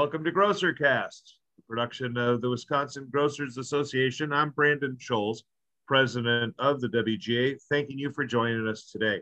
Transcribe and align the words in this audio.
Welcome 0.00 0.24
to 0.24 0.32
GrocerCast, 0.32 1.34
the 1.58 1.62
production 1.68 2.16
of 2.16 2.40
the 2.40 2.48
Wisconsin 2.48 3.06
Grocers 3.12 3.58
Association. 3.58 4.32
I'm 4.32 4.48
Brandon 4.48 4.96
Scholz, 4.98 5.42
president 5.86 6.54
of 6.58 6.80
the 6.80 6.88
WGA, 6.88 7.60
thanking 7.68 7.98
you 7.98 8.10
for 8.10 8.24
joining 8.24 8.66
us 8.66 8.90
today. 8.90 9.20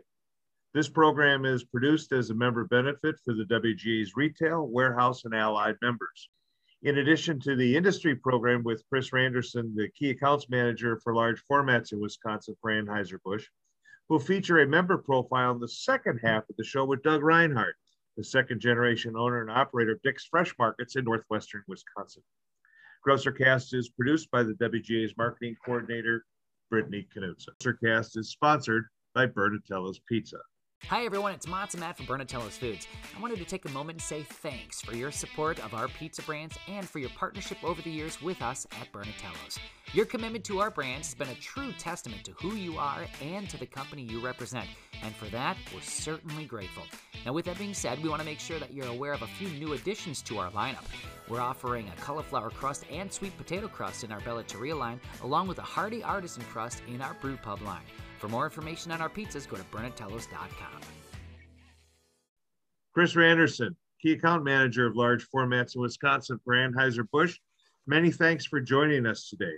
This 0.73 0.87
program 0.87 1.43
is 1.43 1.65
produced 1.65 2.13
as 2.13 2.29
a 2.29 2.33
member 2.33 2.63
benefit 2.63 3.17
for 3.25 3.33
the 3.33 3.43
WGA's 3.43 4.15
retail, 4.15 4.69
warehouse, 4.69 5.25
and 5.25 5.35
allied 5.35 5.75
members. 5.81 6.29
In 6.83 6.99
addition 6.99 7.41
to 7.41 7.57
the 7.57 7.75
industry 7.75 8.15
program 8.15 8.63
with 8.63 8.81
Chris 8.87 9.09
Randerson, 9.09 9.75
the 9.75 9.89
key 9.89 10.11
accounts 10.11 10.49
manager 10.49 10.97
for 11.03 11.13
large 11.13 11.43
formats 11.51 11.91
in 11.91 11.99
Wisconsin 11.99 12.55
for 12.61 12.71
Anheuser-Busch, 12.71 13.45
we'll 14.07 14.19
feature 14.19 14.59
a 14.59 14.65
member 14.65 14.97
profile 14.97 15.51
in 15.51 15.59
the 15.59 15.67
second 15.67 16.21
half 16.23 16.49
of 16.49 16.55
the 16.55 16.63
show 16.63 16.85
with 16.85 17.03
Doug 17.03 17.19
Rinehart, 17.19 17.73
the 18.19 18.23
second 18.25 18.59
generation 18.59 19.15
owner 19.15 19.39
and 19.39 19.49
operator 19.49 19.93
of 19.93 20.01
Dick's 20.01 20.25
Fresh 20.25 20.53
Markets 20.59 20.97
in 20.97 21.05
northwestern 21.05 21.63
Wisconsin. 21.69 22.21
GrocerCast 23.07 23.73
is 23.73 23.91
produced 23.91 24.29
by 24.29 24.43
the 24.43 24.55
WGA's 24.55 25.15
marketing 25.17 25.55
coordinator, 25.63 26.25
Brittany 26.69 27.07
Knudsen. 27.15 27.53
GrocerCast 27.63 28.17
is 28.17 28.29
sponsored 28.29 28.87
by 29.15 29.25
Bernatello's 29.25 30.01
Pizza. 30.05 30.39
Hi 30.87 31.05
everyone, 31.05 31.33
it's 31.33 31.45
and 31.45 31.79
Matt 31.79 31.97
from 31.97 32.07
Bernatello's 32.07 32.57
Foods. 32.57 32.87
I 33.15 33.21
wanted 33.21 33.37
to 33.37 33.45
take 33.45 33.65
a 33.65 33.69
moment 33.69 33.99
to 33.99 34.05
say 34.05 34.23
thanks 34.23 34.81
for 34.81 34.95
your 34.95 35.11
support 35.11 35.63
of 35.63 35.75
our 35.75 35.87
pizza 35.87 36.23
brands 36.23 36.57
and 36.67 36.87
for 36.87 36.97
your 36.97 37.11
partnership 37.11 37.63
over 37.63 37.79
the 37.83 37.91
years 37.91 38.19
with 38.23 38.41
us 38.41 38.65
at 38.81 38.91
Bernatello's. 38.91 39.59
Your 39.93 40.05
commitment 40.05 40.43
to 40.45 40.59
our 40.61 40.71
brands 40.71 41.09
has 41.09 41.13
been 41.13 41.29
a 41.29 41.35
true 41.35 41.73
testament 41.73 42.23
to 42.23 42.31
who 42.31 42.55
you 42.55 42.79
are 42.79 43.05
and 43.21 43.47
to 43.51 43.57
the 43.57 43.67
company 43.67 44.01
you 44.01 44.19
represent, 44.19 44.67
and 45.03 45.13
for 45.13 45.25
that, 45.25 45.57
we're 45.71 45.81
certainly 45.81 46.45
grateful. 46.45 46.83
Now, 47.23 47.33
with 47.33 47.45
that 47.45 47.59
being 47.59 47.75
said, 47.75 48.01
we 48.01 48.09
want 48.09 48.21
to 48.21 48.25
make 48.25 48.39
sure 48.39 48.57
that 48.57 48.73
you're 48.73 48.87
aware 48.87 49.13
of 49.13 49.21
a 49.21 49.27
few 49.27 49.49
new 49.49 49.73
additions 49.73 50.23
to 50.23 50.39
our 50.39 50.49
lineup. 50.51 50.85
We're 51.27 51.41
offering 51.41 51.87
a 51.87 52.01
cauliflower 52.01 52.49
crust 52.49 52.85
and 52.89 53.13
sweet 53.13 53.37
potato 53.37 53.67
crust 53.67 54.03
in 54.03 54.11
our 54.11 54.21
Bellatoria 54.21 54.75
line, 54.75 54.99
along 55.21 55.49
with 55.49 55.59
a 55.59 55.63
hearty 55.63 56.01
artisan 56.01 56.43
crust 56.45 56.81
in 56.87 56.99
our 57.01 57.13
brew 57.21 57.37
pub 57.37 57.61
line. 57.61 57.85
For 58.19 58.27
more 58.27 58.43
information 58.43 58.91
on 58.91 59.01
our 59.01 59.09
pizzas, 59.09 59.47
go 59.47 59.55
to 59.55 59.63
bernatellos.com. 59.63 60.81
Chris 62.93 63.13
Randerson, 63.13 63.75
key 64.01 64.11
account 64.11 64.43
manager 64.43 64.85
of 64.85 64.97
large 64.97 65.25
formats 65.33 65.75
in 65.75 65.81
Wisconsin 65.81 66.37
for 66.43 66.53
Anheuser-Busch. 66.53 67.39
Many 67.87 68.11
thanks 68.11 68.45
for 68.45 68.59
joining 68.59 69.05
us 69.05 69.29
today. 69.29 69.55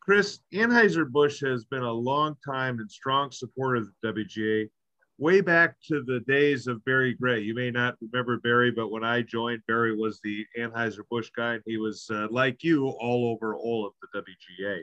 Chris, 0.00 0.40
Anheuser-Busch 0.52 1.40
has 1.42 1.64
been 1.64 1.84
a 1.84 1.92
long 1.92 2.34
time 2.44 2.80
and 2.80 2.90
strong 2.90 3.30
supporter 3.30 3.76
of 3.76 3.88
the 4.02 4.12
WGA, 4.12 4.68
way 5.18 5.40
back 5.40 5.76
to 5.86 6.02
the 6.02 6.20
days 6.26 6.66
of 6.66 6.84
Barry 6.84 7.14
Gray. 7.14 7.40
You 7.40 7.54
may 7.54 7.70
not 7.70 7.94
remember 8.00 8.38
Barry, 8.38 8.72
but 8.72 8.90
when 8.90 9.04
I 9.04 9.22
joined, 9.22 9.62
Barry 9.68 9.96
was 9.96 10.18
the 10.24 10.44
Anheuser-Busch 10.58 11.30
guy, 11.36 11.54
and 11.54 11.62
he 11.66 11.76
was, 11.76 12.08
uh, 12.10 12.26
like 12.32 12.64
you, 12.64 12.88
all 12.88 13.30
over 13.30 13.54
all 13.54 13.86
of 13.86 13.92
the 14.02 14.20
WGA. 14.20 14.82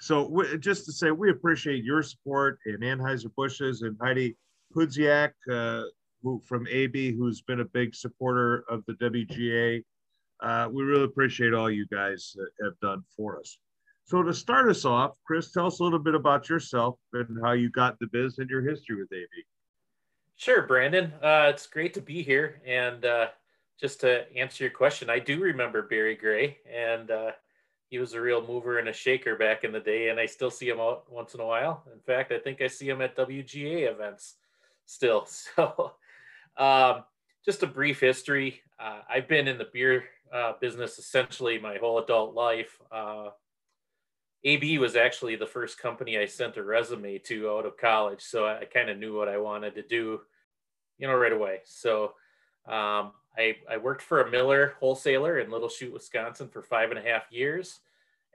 So 0.00 0.42
just 0.58 0.86
to 0.86 0.92
say, 0.92 1.10
we 1.10 1.30
appreciate 1.30 1.84
your 1.84 2.02
support 2.02 2.58
and 2.64 2.82
Anheuser-Busch's 2.82 3.82
and 3.82 3.96
Heidi 4.00 4.36
Pudziak 4.74 5.32
uh, 5.50 5.82
who, 6.22 6.40
from 6.46 6.66
AB, 6.68 7.12
who's 7.12 7.42
been 7.42 7.60
a 7.60 7.64
big 7.64 7.94
supporter 7.94 8.64
of 8.70 8.82
the 8.86 8.94
WGA. 8.94 9.82
Uh, 10.42 10.68
we 10.70 10.82
really 10.82 11.04
appreciate 11.04 11.52
all 11.52 11.70
you 11.70 11.86
guys 11.88 12.34
have 12.62 12.78
done 12.80 13.02
for 13.14 13.38
us. 13.38 13.58
So 14.04 14.22
to 14.22 14.32
start 14.32 14.68
us 14.68 14.84
off, 14.84 15.12
Chris, 15.26 15.52
tell 15.52 15.66
us 15.66 15.80
a 15.80 15.84
little 15.84 15.98
bit 15.98 16.14
about 16.14 16.48
yourself 16.48 16.98
and 17.12 17.38
how 17.44 17.52
you 17.52 17.70
got 17.70 17.98
the 18.00 18.06
biz 18.06 18.38
and 18.38 18.48
your 18.48 18.62
history 18.62 18.96
with 18.96 19.12
AB. 19.12 19.28
Sure, 20.36 20.62
Brandon. 20.62 21.12
Uh, 21.22 21.50
it's 21.50 21.66
great 21.66 21.92
to 21.94 22.00
be 22.00 22.22
here. 22.22 22.62
And 22.66 23.04
uh, 23.04 23.28
just 23.78 24.00
to 24.00 24.26
answer 24.34 24.64
your 24.64 24.72
question, 24.72 25.10
I 25.10 25.18
do 25.18 25.38
remember 25.40 25.82
Barry 25.82 26.16
Gray, 26.16 26.58
and 26.68 27.10
uh, 27.10 27.32
he 27.90 27.98
was 27.98 28.14
a 28.14 28.20
real 28.20 28.46
mover 28.46 28.78
and 28.78 28.88
a 28.88 28.92
shaker 28.92 29.36
back 29.36 29.64
in 29.64 29.72
the 29.72 29.80
day, 29.80 30.08
and 30.08 30.20
I 30.20 30.26
still 30.26 30.50
see 30.50 30.68
him 30.68 30.78
out 30.78 31.10
once 31.10 31.34
in 31.34 31.40
a 31.40 31.46
while. 31.46 31.82
In 31.92 31.98
fact, 32.00 32.30
I 32.30 32.38
think 32.38 32.62
I 32.62 32.68
see 32.68 32.88
him 32.88 33.02
at 33.02 33.16
WGA 33.16 33.90
events 33.90 34.36
still. 34.86 35.26
So, 35.56 35.92
um, 36.56 37.04
just 37.44 37.62
a 37.62 37.66
brief 37.66 38.00
history. 38.00 38.60
Uh, 38.78 39.00
I've 39.08 39.28
been 39.28 39.48
in 39.48 39.58
the 39.58 39.68
beer 39.72 40.04
uh, 40.32 40.52
business 40.60 40.98
essentially 40.98 41.58
my 41.58 41.78
whole 41.78 41.98
adult 41.98 42.34
life. 42.34 42.78
Uh, 42.92 43.30
AB 44.44 44.78
was 44.78 44.94
actually 44.94 45.36
the 45.36 45.46
first 45.46 45.78
company 45.78 46.18
I 46.18 46.26
sent 46.26 46.56
a 46.56 46.62
resume 46.62 47.18
to 47.18 47.50
out 47.50 47.66
of 47.66 47.76
college, 47.76 48.22
so 48.22 48.44
I, 48.44 48.60
I 48.60 48.64
kind 48.66 48.88
of 48.88 48.98
knew 48.98 49.16
what 49.16 49.28
I 49.28 49.38
wanted 49.38 49.74
to 49.74 49.82
do, 49.82 50.20
you 50.98 51.08
know, 51.08 51.14
right 51.14 51.32
away. 51.32 51.60
So 51.64 52.12
um, 52.68 53.12
I, 53.36 53.56
I 53.70 53.76
worked 53.76 54.02
for 54.02 54.20
a 54.20 54.30
Miller 54.30 54.74
wholesaler 54.80 55.38
in 55.38 55.50
Little 55.50 55.68
Chute, 55.68 55.92
Wisconsin 55.92 56.48
for 56.48 56.62
five 56.62 56.90
and 56.90 56.98
a 56.98 57.02
half 57.02 57.24
years. 57.30 57.80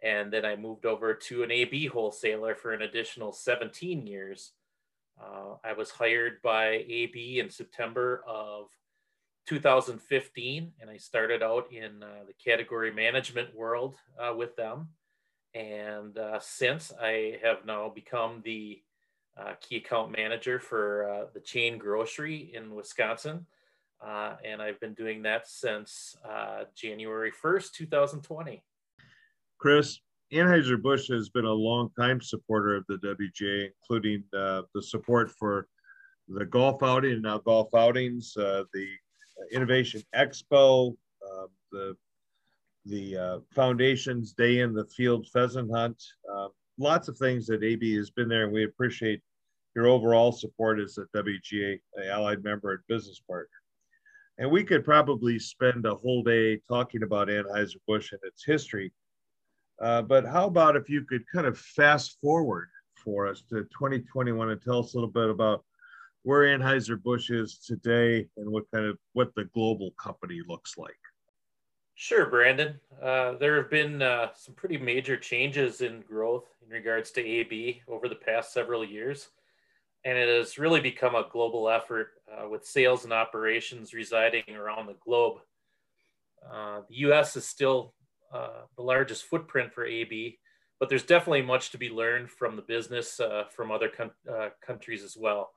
And 0.04 0.32
then 0.32 0.46
I 0.46 0.56
moved 0.56 0.86
over 0.86 1.14
to 1.14 1.44
an 1.44 1.52
AB 1.52 1.88
wholesaler 1.88 2.56
for 2.56 2.74
an 2.74 2.82
additional 2.82 3.32
17 3.32 4.06
years. 4.06 4.52
Uh, 5.20 5.56
I 5.64 5.74
was 5.74 5.92
hired 5.92 6.42
by 6.42 6.86
AB 6.88 7.40
in 7.40 7.50
September 7.50 8.24
of 8.28 8.68
2015, 9.48 10.72
and 10.82 10.90
I 10.90 10.98
started 10.98 11.42
out 11.42 11.72
in 11.72 12.04
uh, 12.04 12.24
the 12.28 12.34
category 12.34 12.92
management 12.92 13.56
world 13.56 13.96
uh, 14.20 14.34
with 14.36 14.56
them. 14.56 14.90
And 15.54 16.18
uh, 16.18 16.40
since 16.42 16.92
I 17.02 17.40
have 17.42 17.66
now 17.66 17.90
become 17.90 18.42
the 18.44 18.82
uh, 19.38 19.54
key 19.60 19.78
account 19.78 20.12
manager 20.12 20.60
for 20.60 21.10
uh, 21.10 21.26
the 21.34 21.40
chain 21.40 21.78
grocery 21.78 22.52
in 22.54 22.74
Wisconsin. 22.74 23.46
Uh, 24.04 24.36
and 24.44 24.62
I've 24.62 24.80
been 24.80 24.94
doing 24.94 25.22
that 25.24 25.48
since 25.48 26.16
uh, 26.28 26.64
January 26.76 27.32
1st, 27.32 27.72
2020. 27.74 28.64
Chris, 29.58 30.00
Anheuser-Busch 30.34 31.08
has 31.10 31.30
been 31.30 31.46
a 31.46 31.52
long 31.52 31.90
time 31.98 32.22
supporter 32.22 32.76
of 32.76 32.86
the 32.88 32.98
WGA, 32.98 33.70
including 33.82 34.24
uh, 34.38 34.64
the 34.74 34.82
support 34.82 35.32
for 35.32 35.68
the 36.28 36.46
golf 36.46 36.82
outing 36.84 37.14
and 37.14 37.22
now 37.22 37.38
golf 37.38 37.74
outings, 37.76 38.36
uh, 38.38 38.64
the 38.74 38.88
Innovation 39.52 40.02
Expo, 40.16 40.96
um, 41.32 41.48
the 41.72 41.96
the 42.86 43.18
uh, 43.18 43.40
foundation's 43.52 44.34
day 44.34 44.60
in 44.60 44.74
the 44.74 44.86
field 44.86 45.28
pheasant 45.34 45.72
hunt, 45.72 46.02
uh, 46.32 46.48
lots 46.78 47.08
of 47.08 47.18
things 47.18 47.48
that 47.48 47.64
AB 47.64 47.96
has 47.98 48.12
been 48.12 48.30
there, 48.30 48.44
and 48.44 48.54
we 48.54 48.64
appreciate 48.64 49.22
your 49.76 49.88
overall 49.88 50.32
support 50.32 50.80
as 50.80 50.98
a 50.98 51.18
WGA 51.18 51.80
allied 52.10 52.44
member 52.44 52.72
and 52.72 52.80
business 52.88 53.20
partner. 53.28 53.50
And 54.38 54.52
we 54.52 54.64
could 54.64 54.84
probably 54.84 55.40
spend 55.40 55.86
a 55.86 55.96
whole 55.96 56.24
day 56.24 56.58
talking 56.68 57.04
about 57.04 57.30
Anheuser-Busch 57.30 58.12
and 58.12 58.22
its 58.24 58.44
history. 58.44 58.92
Uh, 59.82 60.02
but 60.02 60.26
how 60.26 60.48
about 60.48 60.76
if 60.76 60.90
you 60.90 61.04
could 61.04 61.24
kind 61.34 61.46
of 61.46 61.58
fast 61.58 62.18
forward 62.22 62.70
for 62.96 63.28
us 63.28 63.42
to 63.50 63.64
2021 63.64 64.50
and 64.50 64.62
tell 64.62 64.80
us 64.80 64.94
a 64.94 64.98
little 64.98 65.10
bit 65.10 65.30
about 65.30 65.64
where 66.24 66.58
Anheuser-Busch 66.58 67.30
is 67.30 67.60
today 67.60 68.28
and 68.38 68.50
what 68.50 68.64
kind 68.74 68.86
of 68.86 68.98
what 69.14 69.34
the 69.36 69.46
global 69.54 69.92
company 69.92 70.42
looks 70.48 70.78
like. 70.78 70.98
Sure, 71.94 72.26
Brandon. 72.26 72.78
Uh, 73.02 73.34
there 73.38 73.56
have 73.56 73.70
been 73.70 74.02
uh, 74.02 74.28
some 74.36 74.54
pretty 74.56 74.78
major 74.78 75.16
changes 75.16 75.80
in 75.80 76.02
growth 76.02 76.46
in 76.66 76.70
regards 76.70 77.12
to 77.12 77.26
AB 77.26 77.82
over 77.88 78.10
the 78.10 78.16
past 78.16 78.52
several 78.52 78.84
years 78.84 79.30
and 80.06 80.18
it 80.18 80.30
has 80.30 80.58
really 80.58 80.80
become 80.80 81.16
a 81.16 81.28
global 81.32 81.68
effort 81.68 82.15
uh, 82.32 82.48
with 82.50 82.66
sales 82.66 83.04
and 83.04 83.14
operations 83.14 83.94
residing 83.94 84.56
around 84.56 84.88
the 84.88 84.96
globe. 85.04 85.38
Uh, 86.52 86.82
the 86.90 86.96
US 86.98 87.36
is 87.36 87.48
still 87.48 87.94
uh, 88.34 88.64
the 88.76 88.82
largest 88.82 89.26
footprint 89.26 89.74
for 89.74 89.86
AB, 89.86 90.40
but 90.80 90.90
there's 90.90 91.04
definitely 91.04 91.42
much 91.42 91.72
to 91.72 91.78
be 91.78 91.90
learned 91.90 92.30
from 92.30 92.56
the 92.56 92.62
business 92.62 93.20
uh, 93.20 93.44
from 93.50 93.72
other 93.72 93.92
uh, 94.32 94.50
countries 94.66 95.04
as 95.04 95.16
well. 95.18 95.52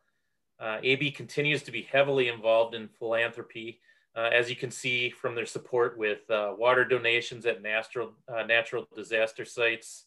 AB 0.61 1.13
continues 1.13 1.63
to 1.63 1.71
be 1.71 1.83
heavily 1.83 2.29
involved 2.29 2.75
in 2.75 2.89
philanthropy, 2.89 3.81
as 4.17 4.51
you 4.51 4.57
can 4.57 4.73
see 4.73 5.09
from 5.09 5.37
their 5.37 5.47
support 5.47 5.97
with 5.97 6.23
water 6.29 6.85
donations 6.85 7.47
at 7.47 7.63
natural, 7.63 8.13
natural 8.49 8.89
disaster 8.97 9.45
sites, 9.45 10.07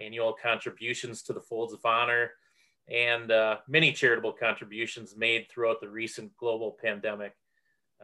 annual 0.00 0.32
contributions 0.32 1.22
to 1.22 1.34
the 1.34 1.40
Folds 1.40 1.74
of 1.74 1.84
Honor, 1.84 2.30
and 2.90 3.30
uh, 3.30 3.58
many 3.68 3.92
charitable 3.92 4.32
contributions 4.32 5.16
made 5.16 5.48
throughout 5.48 5.80
the 5.80 5.88
recent 5.88 6.34
global 6.36 6.76
pandemic. 6.82 7.34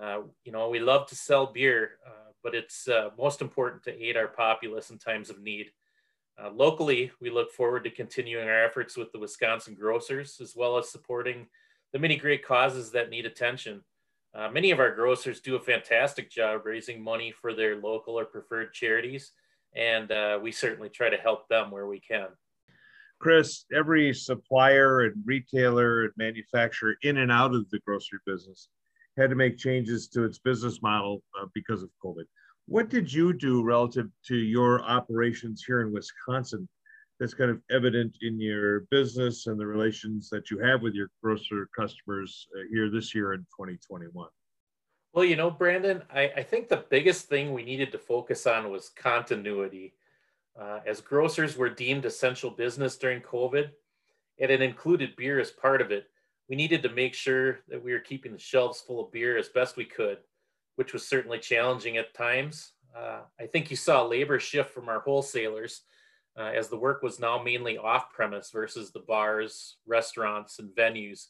Uh, 0.01 0.21
you 0.45 0.53
know, 0.53 0.69
we 0.69 0.79
love 0.79 1.07
to 1.07 1.15
sell 1.17 1.47
beer, 1.47 1.93
uh, 2.07 2.33
but 2.43 2.55
it's 2.55 2.89
uh, 2.89 3.11
most 3.17 3.41
important 3.41 3.83
to 3.83 4.05
aid 4.05 4.17
our 4.17 4.29
populace 4.29 4.91
in 4.91 4.99
times 4.99 5.31
of 5.31 5.41
need. 5.41 5.71
Uh, 6.43 6.51
locally, 6.51 7.13
we 7.21 7.31
look 7.31 7.53
forward 7.53 7.85
to 7.85 7.91
continuing 7.91 8.49
our 8.49 8.65
efforts 8.65 8.97
with 8.97 9.11
the 9.13 9.19
Wisconsin 9.19 9.75
grocers, 9.75 10.41
as 10.41 10.55
well 10.57 10.77
as 10.77 10.89
supporting 10.89 11.47
the 11.93 11.99
many 11.99 12.17
great 12.17 12.45
causes 12.45 12.91
that 12.91 13.09
need 13.09 13.25
attention. 13.25 13.83
Uh, 14.35 14.51
many 14.51 14.73
of 14.73 14.81
our 14.81 14.93
grocers 14.93 15.41
do 15.41 15.55
a 15.55 15.61
fantastic 15.61 16.29
job 16.29 16.63
raising 16.67 17.01
money 17.01 17.33
for 17.41 17.55
their 17.55 17.77
local 17.77 18.19
or 18.19 18.25
preferred 18.25 18.73
charities, 18.73 19.31
and 19.77 20.13
we 20.43 20.51
certainly 20.51 20.89
try 20.89 21.09
to 21.09 21.17
help 21.17 21.49
them 21.49 21.71
where 21.71 21.87
we 21.87 22.01
can. 22.01 22.27
Chris, 23.25 23.65
every 23.75 24.13
supplier 24.13 25.05
and 25.05 25.15
retailer 25.25 26.03
and 26.03 26.13
manufacturer 26.19 26.95
in 27.05 27.17
and 27.17 27.33
out 27.33 27.55
of 27.55 27.71
the 27.71 27.79
grocery 27.87 28.19
business 28.27 28.69
had 29.17 29.31
to 29.31 29.35
make 29.35 29.57
changes 29.57 30.09
to 30.09 30.25
its 30.25 30.39
business 30.39 30.83
model 30.83 31.23
uh, 31.41 31.47
because 31.55 31.83
of 31.83 31.89
COVID. 32.05 32.25
What 32.67 32.91
did 32.91 33.11
you 33.11 33.33
do 33.33 33.63
relative 33.63 34.11
to 34.27 34.37
your 34.37 34.83
operations 34.83 35.65
here 35.67 35.81
in 35.81 35.91
Wisconsin 35.91 36.69
that's 37.19 37.33
kind 37.33 37.51
of 37.51 37.63
evident 37.71 38.15
in 38.21 38.39
your 38.39 38.81
business 38.91 39.47
and 39.47 39.59
the 39.59 39.67
relations 39.67 40.29
that 40.29 40.51
you 40.51 40.59
have 40.59 40.83
with 40.83 40.93
your 40.93 41.09
grocer 41.23 41.67
customers 41.75 42.47
uh, 42.55 42.65
here 42.71 42.91
this 42.91 43.15
year 43.15 43.33
in 43.33 43.41
2021? 43.59 44.29
Well, 45.15 45.25
you 45.25 45.37
know, 45.37 45.51
Brandon, 45.51 46.03
I, 46.15 46.31
I, 46.37 46.43
think 46.43 46.69
the 46.69 46.85
biggest 46.91 47.29
thing 47.29 47.55
we 47.55 47.65
needed 47.65 47.91
to 47.93 47.99
focus 47.99 48.47
on 48.47 48.71
was 48.71 48.91
continuity. 48.91 49.95
Uh, 50.61 50.81
as 50.87 51.01
grocers 51.01 51.57
were 51.57 51.69
deemed 51.69 52.05
essential 52.05 52.51
business 52.51 52.97
during 52.97 53.21
COVID, 53.21 53.71
and 54.41 54.51
it 54.51 54.63
included 54.63 55.17
beer 55.17 55.41
as 55.41 55.51
part 55.51 55.81
of 55.81 55.91
it, 55.91 56.07
we 56.49 56.57
needed 56.57 56.83
to 56.83 56.91
make 56.91 57.15
sure 57.15 57.61
that 57.69 57.83
we 57.83 57.93
were 57.93 58.01
keeping 58.01 58.33
the 58.33 58.39
shelves 58.39 58.81
full 58.81 59.05
of 59.05 59.13
beer 59.13 59.37
as 59.37 59.49
best 59.49 59.77
we 59.77 59.85
could, 59.85 60.19
which 60.77 60.93
was 60.93 61.07
certainly 61.07 61.39
challenging 61.39 61.97
at 61.97 62.15
times. 62.15 62.73
Uh, 62.97 63.21
I 63.41 63.47
think 63.47 63.71
you 63.71 63.77
saw 63.77 64.05
a 64.05 64.09
labor 64.09 64.39
shift 64.39 64.71
from 64.71 64.89
our 64.89 65.01
wholesalers 65.01 65.83
uh, 66.39 66.51
as 66.55 66.69
the 66.69 66.77
work 66.77 67.03
was 67.03 67.19
now 67.19 67.43
mainly 67.43 67.79
off 67.79 68.13
premise 68.13 68.51
versus 68.51 68.91
the 68.93 69.01
bars, 69.01 69.77
restaurants, 69.87 70.59
and 70.59 70.71
venues. 70.71 71.29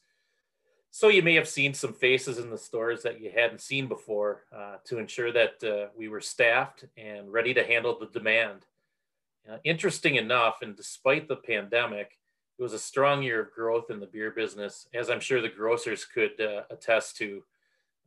So 0.90 1.08
you 1.08 1.22
may 1.22 1.34
have 1.34 1.48
seen 1.48 1.74
some 1.74 1.92
faces 1.92 2.38
in 2.38 2.50
the 2.50 2.58
stores 2.58 3.02
that 3.02 3.20
you 3.20 3.30
hadn't 3.34 3.60
seen 3.60 3.88
before 3.88 4.44
uh, 4.54 4.76
to 4.84 4.98
ensure 4.98 5.32
that 5.32 5.64
uh, 5.64 5.90
we 5.96 6.08
were 6.08 6.20
staffed 6.20 6.84
and 6.96 7.32
ready 7.32 7.52
to 7.54 7.64
handle 7.64 7.98
the 7.98 8.06
demand. 8.06 8.64
Uh, 9.50 9.58
interesting 9.64 10.16
enough, 10.16 10.58
and 10.62 10.76
despite 10.76 11.28
the 11.28 11.36
pandemic, 11.36 12.18
it 12.58 12.62
was 12.62 12.72
a 12.72 12.78
strong 12.78 13.22
year 13.22 13.40
of 13.40 13.52
growth 13.52 13.90
in 13.90 14.00
the 14.00 14.06
beer 14.06 14.30
business, 14.30 14.86
as 14.94 15.10
I'm 15.10 15.20
sure 15.20 15.42
the 15.42 15.48
grocers 15.48 16.04
could 16.04 16.40
uh, 16.40 16.62
attest 16.70 17.16
to. 17.18 17.42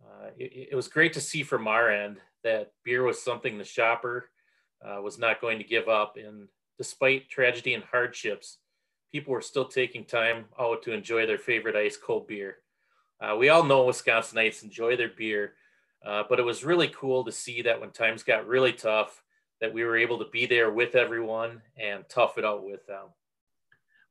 Uh, 0.03 0.27
it, 0.37 0.69
it, 0.71 0.75
was 0.75 0.87
great 0.87 1.13
to 1.13 1.21
see 1.21 1.43
from 1.43 1.67
our 1.67 1.91
end 1.91 2.17
that 2.43 2.71
beer 2.83 3.03
was 3.03 3.21
something 3.21 3.57
the 3.57 3.63
shopper 3.63 4.29
uh, 4.85 5.01
was 5.01 5.17
not 5.17 5.41
going 5.41 5.57
to 5.57 5.63
give 5.63 5.89
up. 5.89 6.17
And 6.17 6.47
despite 6.77 7.29
tragedy 7.29 7.73
and 7.73 7.83
hardships, 7.83 8.57
people 9.11 9.33
were 9.33 9.41
still 9.41 9.65
taking 9.65 10.05
time 10.05 10.45
out 10.59 10.83
to 10.83 10.93
enjoy 10.93 11.25
their 11.25 11.37
favorite 11.37 11.75
ice 11.75 11.97
cold 11.97 12.27
beer. 12.27 12.57
Uh, 13.19 13.35
we 13.35 13.49
all 13.49 13.63
know 13.63 13.85
Wisconsinites 13.85 14.63
enjoy 14.63 14.95
their 14.95 15.09
beer, 15.09 15.53
uh, 16.05 16.23
but 16.29 16.39
it 16.39 16.45
was 16.45 16.63
really 16.63 16.89
cool 16.89 17.25
to 17.25 17.31
see 17.31 17.63
that 17.63 17.81
when 17.81 17.89
times 17.89 18.21
got 18.23 18.47
really 18.47 18.73
tough, 18.73 19.23
that 19.61 19.73
we 19.73 19.83
were 19.83 19.97
able 19.97 20.19
to 20.19 20.29
be 20.31 20.45
there 20.45 20.71
with 20.71 20.95
everyone 20.95 21.61
and 21.77 22.03
tough 22.09 22.37
it 22.37 22.45
out 22.45 22.65
with 22.65 22.85
them. 22.87 23.05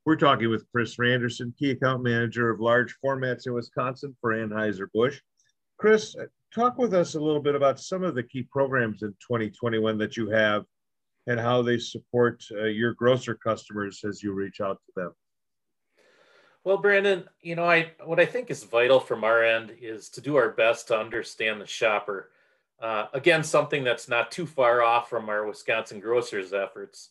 We're 0.05 0.17
talking 0.17 0.51
with 0.51 0.71
Chris 0.71 0.97
Randerson, 0.97 1.57
Key 1.59 1.71
Account 1.71 2.03
Manager 2.03 2.51
of 2.51 2.61
Large 2.61 2.97
Formats 3.05 3.47
in 3.47 3.55
Wisconsin 3.55 4.17
for 4.21 4.33
Anheuser-Busch. 4.33 5.21
Chris, 5.79 6.15
talk 6.55 6.79
with 6.79 6.95
us 6.95 7.15
a 7.15 7.21
little 7.21 7.43
bit 7.43 7.55
about 7.55 7.81
some 7.81 8.05
of 8.05 8.15
the 8.15 8.23
key 8.23 8.43
programs 8.43 9.03
in 9.03 9.11
2021 9.21 9.99
that 9.99 10.17
you 10.17 10.31
have 10.31 10.65
and 11.27 11.41
how 11.41 11.61
they 11.61 11.79
support 11.79 12.45
uh, 12.53 12.65
your 12.65 12.95
grocer 12.95 13.35
customers 13.35 14.05
as 14.09 14.23
you 14.23 14.33
reach 14.33 14.61
out 14.61 14.79
to 14.87 14.93
them. 14.95 15.13
Well, 16.65 16.79
Brandon, 16.79 17.25
you 17.41 17.55
know, 17.55 17.65
I 17.65 17.93
what 18.05 18.19
I 18.19 18.27
think 18.27 18.51
is 18.51 18.65
vital 18.65 18.99
from 18.99 19.23
our 19.23 19.45
end 19.45 19.73
is 19.81 20.09
to 20.11 20.21
do 20.21 20.37
our 20.37 20.51
best 20.51 20.89
to 20.89 20.99
understand 20.99 21.61
the 21.61 21.67
shopper. 21.67 22.31
Uh, 22.81 23.07
again, 23.15 23.43
something 23.43 23.85
that's 23.85 24.09
not 24.09 24.31
too 24.31 24.47
far 24.47 24.83
off 24.83 25.09
from 25.09 25.29
our 25.29 25.47
Wisconsin 25.47 26.01
grocers 26.01 26.53
efforts. 26.53 27.11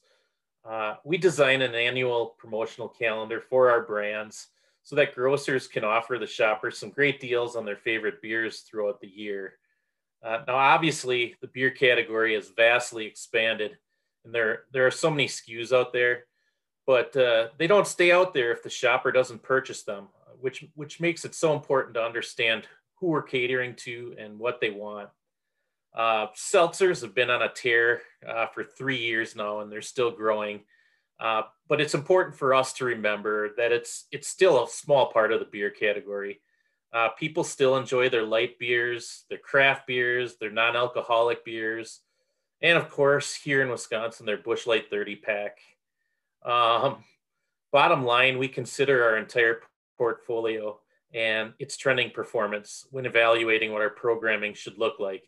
Uh, 0.64 0.96
we 1.04 1.18
design 1.18 1.62
an 1.62 1.76
annual 1.76 2.36
promotional 2.38 2.88
calendar 2.88 3.42
for 3.42 3.70
our 3.70 3.82
brands 3.82 4.48
so 4.84 4.96
that 4.96 5.16
grocers 5.16 5.68
can 5.68 5.84
offer 5.84 6.18
the 6.20 6.28
shoppers 6.28 6.78
some 6.78 6.92
great 6.92 7.20
deals 7.20 7.56
on 7.56 7.66
their 7.66 7.76
favorite 7.76 8.22
beers 8.22 8.60
throughout 8.60 9.02
the 9.02 9.08
year. 9.08 9.54
Uh, 10.24 10.44
now, 10.48 10.56
obviously, 10.56 11.36
the 11.42 11.48
beer 11.48 11.72
category 11.72 12.36
has 12.36 12.50
vastly 12.50 13.06
expanded, 13.06 13.78
and 14.24 14.34
there 14.34 14.64
there 14.72 14.88
are 14.88 14.92
so 14.92 15.10
many 15.10 15.28
SKUs 15.28 15.72
out 15.72 15.94
there, 15.94 16.26
but 16.88 17.16
uh, 17.16 17.50
they 17.58 17.68
don't 17.68 17.88
stay 17.88 18.12
out 18.12 18.34
there 18.34 18.52
if 18.52 18.64
the 18.64 18.70
shopper 18.70 19.12
doesn't 19.12 19.44
purchase 19.44 19.84
them, 19.84 20.08
which 20.40 20.66
which 20.76 21.00
makes 21.00 21.26
it 21.26 21.36
so 21.36 21.54
important 21.54 21.96
to 21.96 22.04
understand 22.04 22.68
who 22.96 23.08
we're 23.08 23.22
catering 23.22 23.76
to 23.76 24.16
and 24.18 24.40
what 24.40 24.62
they 24.62 24.72
want. 24.72 25.10
Uh, 25.96 26.28
seltzers 26.36 27.02
have 27.02 27.16
been 27.16 27.30
on 27.30 27.42
a 27.42 27.50
tear 27.50 28.02
uh, 28.28 28.48
for 28.48 28.64
three 28.64 28.98
years 28.98 29.36
now, 29.36 29.62
and 29.62 29.72
they're 29.72 29.82
still 29.82 30.12
growing. 30.12 30.62
Uh, 31.20 31.44
but 31.70 31.80
it's 31.80 31.94
important 31.94 32.36
for 32.36 32.54
us 32.54 32.74
to 32.74 32.84
remember 32.84 33.52
that 33.56 33.72
it's 33.72 34.06
it's 34.12 34.28
still 34.28 34.64
a 34.64 34.68
small 34.68 35.12
part 35.12 35.32
of 35.32 35.40
the 35.40 35.46
beer 35.46 35.70
category. 35.70 36.42
Uh, 36.92 37.10
people 37.18 37.44
still 37.44 37.78
enjoy 37.78 38.10
their 38.10 38.24
light 38.24 38.60
beers, 38.60 39.24
their 39.30 39.38
craft 39.38 39.88
beers, 39.88 40.36
their 40.36 40.52
non-alcoholic 40.52 41.46
beers, 41.46 42.02
and 42.62 42.78
of 42.78 42.90
course, 42.90 43.34
here 43.34 43.62
in 43.62 43.70
Wisconsin, 43.70 44.26
their 44.26 44.38
Busch 44.38 44.68
Light 44.68 44.90
30 44.90 45.16
pack. 45.18 45.60
Um, 46.44 47.04
bottom 47.72 48.04
line, 48.04 48.38
we 48.38 48.48
consider 48.48 49.04
our 49.04 49.18
entire 49.18 49.62
portfolio 49.98 50.80
and 51.14 51.54
its 51.60 51.78
trending 51.78 52.12
performance 52.12 52.86
when 52.92 53.06
evaluating 53.06 53.72
what 53.72 53.82
our 53.82 53.90
programming 53.90 54.54
should 54.54 54.78
look 54.78 55.00
like 55.00 55.24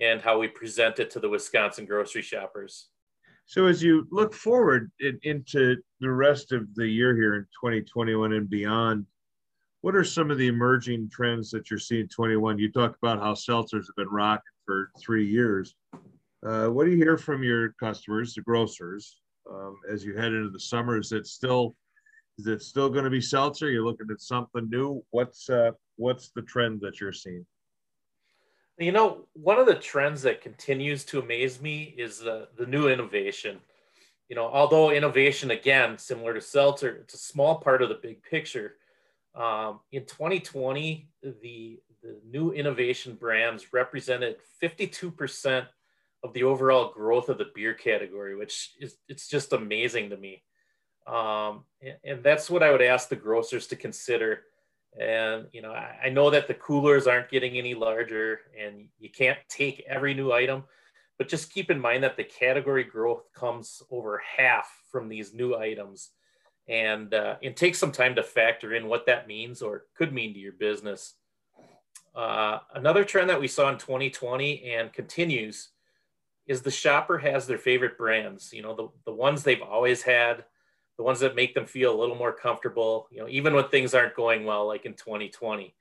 and 0.00 0.20
how 0.20 0.38
we 0.38 0.48
present 0.48 0.98
it 0.98 1.10
to 1.10 1.20
the 1.20 1.28
Wisconsin 1.28 1.84
grocery 1.84 2.22
shoppers. 2.22 2.88
So, 3.46 3.66
as 3.66 3.82
you 3.82 4.06
look 4.10 4.32
forward 4.32 4.90
in, 5.00 5.18
into 5.22 5.76
the 6.00 6.10
rest 6.10 6.52
of 6.52 6.72
the 6.74 6.86
year 6.86 7.16
here 7.16 7.34
in 7.36 7.42
2021 7.60 8.32
and 8.32 8.48
beyond, 8.48 9.06
what 9.82 9.96
are 9.96 10.04
some 10.04 10.30
of 10.30 10.38
the 10.38 10.46
emerging 10.46 11.10
trends 11.10 11.50
that 11.50 11.70
you're 11.70 11.78
seeing 11.78 12.08
21? 12.08 12.58
You 12.58 12.70
talked 12.70 12.98
about 13.02 13.18
how 13.18 13.34
seltzers 13.34 13.86
have 13.86 13.96
been 13.96 14.08
rocking 14.08 14.42
for 14.66 14.90
three 15.00 15.26
years. 15.26 15.74
Uh, 16.46 16.68
what 16.68 16.84
do 16.84 16.90
you 16.90 16.96
hear 16.96 17.16
from 17.16 17.42
your 17.42 17.72
customers, 17.80 18.34
the 18.34 18.42
grocers, 18.42 19.20
um, 19.50 19.76
as 19.90 20.04
you 20.04 20.16
head 20.16 20.32
into 20.32 20.50
the 20.50 20.60
summer? 20.60 20.98
Is 20.98 21.12
it 21.12 21.26
still 21.26 21.74
is 22.38 22.46
it 22.46 22.62
still 22.62 22.88
going 22.88 23.04
to 23.04 23.10
be 23.10 23.20
seltzer? 23.20 23.70
You're 23.70 23.84
looking 23.84 24.06
at 24.10 24.20
something 24.20 24.70
new. 24.70 25.04
What's 25.10 25.50
uh, 25.50 25.72
what's 25.96 26.30
the 26.30 26.42
trend 26.42 26.80
that 26.82 27.00
you're 27.00 27.12
seeing? 27.12 27.44
You 28.80 28.92
know, 28.92 29.26
one 29.34 29.58
of 29.58 29.66
the 29.66 29.74
trends 29.74 30.22
that 30.22 30.40
continues 30.40 31.04
to 31.06 31.20
amaze 31.20 31.60
me 31.60 31.94
is 31.98 32.18
the, 32.18 32.48
the 32.56 32.64
new 32.64 32.88
innovation. 32.88 33.60
You 34.30 34.36
know, 34.36 34.46
although 34.46 34.90
innovation, 34.90 35.50
again, 35.50 35.98
similar 35.98 36.32
to 36.32 36.40
Seltzer, 36.40 36.96
it's 37.02 37.12
a 37.12 37.18
small 37.18 37.58
part 37.58 37.82
of 37.82 37.90
the 37.90 37.98
big 38.02 38.22
picture. 38.22 38.76
Um, 39.34 39.80
in 39.92 40.06
2020, 40.06 41.10
the, 41.22 41.78
the 42.02 42.20
new 42.26 42.52
innovation 42.52 43.16
brands 43.16 43.74
represented 43.74 44.36
52% 44.62 45.66
of 46.22 46.32
the 46.32 46.44
overall 46.44 46.90
growth 46.90 47.28
of 47.28 47.36
the 47.36 47.50
beer 47.54 47.74
category, 47.74 48.34
which 48.34 48.72
is 48.80 48.96
it's 49.10 49.28
just 49.28 49.52
amazing 49.52 50.08
to 50.08 50.16
me. 50.16 50.42
Um, 51.06 51.64
and, 51.82 51.96
and 52.02 52.22
that's 52.22 52.48
what 52.48 52.62
I 52.62 52.70
would 52.70 52.82
ask 52.82 53.10
the 53.10 53.16
grocers 53.16 53.66
to 53.68 53.76
consider 53.76 54.44
and 54.98 55.46
you 55.52 55.62
know, 55.62 55.72
I, 55.72 55.96
I, 56.04 56.08
know 56.08 56.30
that 56.30 56.48
the 56.48 56.54
coolers 56.54 57.06
aren't 57.06 57.30
getting 57.30 57.56
any 57.56 57.74
larger, 57.74 58.40
and 58.58 58.88
you 58.98 59.08
can't 59.08 59.38
take 59.48 59.84
every 59.88 60.14
new 60.14 60.32
item, 60.32 60.64
but 61.18 61.28
just 61.28 61.52
keep 61.52 61.70
in 61.70 61.80
mind 61.80 62.02
that 62.02 62.16
the 62.16 62.24
category 62.24 62.84
growth 62.84 63.32
comes 63.32 63.82
over 63.90 64.20
half 64.36 64.68
from 64.90 65.08
these 65.08 65.32
new 65.32 65.54
items, 65.54 66.10
and 66.68 67.14
uh, 67.14 67.36
it 67.40 67.56
takes 67.56 67.78
some 67.78 67.92
time 67.92 68.14
to 68.16 68.22
factor 68.22 68.74
in 68.74 68.88
what 68.88 69.06
that 69.06 69.28
means 69.28 69.62
or 69.62 69.84
could 69.96 70.12
mean 70.12 70.34
to 70.34 70.40
your 70.40 70.52
business. 70.52 71.14
Uh, 72.14 72.58
another 72.74 73.04
trend 73.04 73.30
that 73.30 73.40
we 73.40 73.46
saw 73.46 73.68
in 73.68 73.78
2020 73.78 74.72
and 74.72 74.92
continues 74.92 75.68
is 76.46 76.62
the 76.62 76.70
shopper 76.70 77.18
has 77.18 77.46
their 77.46 77.58
favorite 77.58 77.96
brands. 77.96 78.52
You 78.52 78.62
know, 78.62 78.74
the, 78.74 78.88
the 79.04 79.14
ones 79.14 79.44
they've 79.44 79.62
always 79.62 80.02
had 80.02 80.44
the 81.00 81.04
ones 81.04 81.20
that 81.20 81.34
make 81.34 81.54
them 81.54 81.64
feel 81.64 81.94
a 81.94 81.98
little 81.98 82.14
more 82.14 82.30
comfortable, 82.30 83.08
you 83.10 83.20
know, 83.20 83.26
even 83.26 83.54
when 83.54 83.66
things 83.68 83.94
aren't 83.94 84.14
going 84.14 84.44
well, 84.44 84.66
like 84.66 84.84
in 84.84 84.92
2020. 84.92 85.74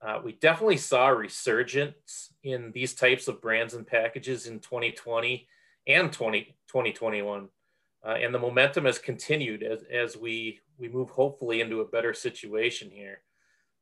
Uh, 0.00 0.18
we 0.24 0.32
definitely 0.32 0.78
saw 0.78 1.08
a 1.08 1.14
resurgence 1.14 2.32
in 2.42 2.72
these 2.72 2.94
types 2.94 3.28
of 3.28 3.42
brands 3.42 3.74
and 3.74 3.86
packages 3.86 4.46
in 4.46 4.58
2020 4.58 5.46
and 5.88 6.10
20, 6.10 6.56
2021. 6.68 7.48
Uh, 8.02 8.08
and 8.08 8.34
the 8.34 8.38
momentum 8.38 8.86
has 8.86 8.98
continued 8.98 9.62
as, 9.62 9.82
as 9.92 10.16
we, 10.16 10.58
we 10.78 10.88
move 10.88 11.10
hopefully 11.10 11.60
into 11.60 11.82
a 11.82 11.88
better 11.88 12.14
situation 12.14 12.90
here. 12.90 13.20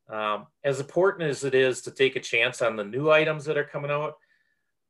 Um, 0.08 0.48
as 0.64 0.80
important 0.80 1.30
as 1.30 1.44
it 1.44 1.54
is 1.54 1.82
to 1.82 1.92
take 1.92 2.16
a 2.16 2.20
chance 2.20 2.60
on 2.62 2.74
the 2.74 2.82
new 2.82 3.12
items 3.12 3.44
that 3.44 3.56
are 3.56 3.62
coming 3.62 3.92
out, 3.92 4.16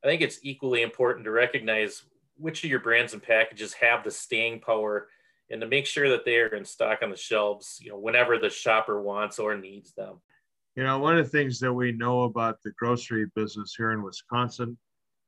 I 0.03 0.07
think 0.07 0.23
it's 0.23 0.41
equally 0.43 0.81
important 0.81 1.27
to 1.27 1.31
recognize 1.31 2.05
which 2.39 2.65
of 2.65 2.71
your 2.71 2.81
brands 2.81 3.13
and 3.13 3.23
packages 3.23 3.75
have 3.75 4.03
the 4.03 4.11
staying 4.11 4.61
power 4.61 5.09
and 5.50 5.61
to 5.61 5.67
make 5.67 5.87
sure 5.87 6.09
that 6.11 6.25
they 6.25 6.38
are 6.38 6.55
in 6.55 6.64
stock 6.64 7.00
on 7.02 7.11
the 7.11 7.17
shelves, 7.17 7.78
you 7.83 7.90
know, 7.90 7.99
whenever 7.99 8.38
the 8.38 8.50
shopper 8.50 9.02
wants 9.02 9.38
or 9.38 9.57
needs 9.57 9.93
them. 9.95 10.21
You 10.76 10.85
know, 10.85 10.99
one 10.99 11.19
of 11.19 11.25
the 11.25 11.31
things 11.31 11.59
that 11.61 11.73
we 11.73 11.93
know 11.93 12.23
about 12.23 12.62
the 12.62 12.71
grocery 12.78 13.26
business 13.35 13.75
here 13.76 13.93
in 13.93 14.02
Wisconsin, 14.02 14.76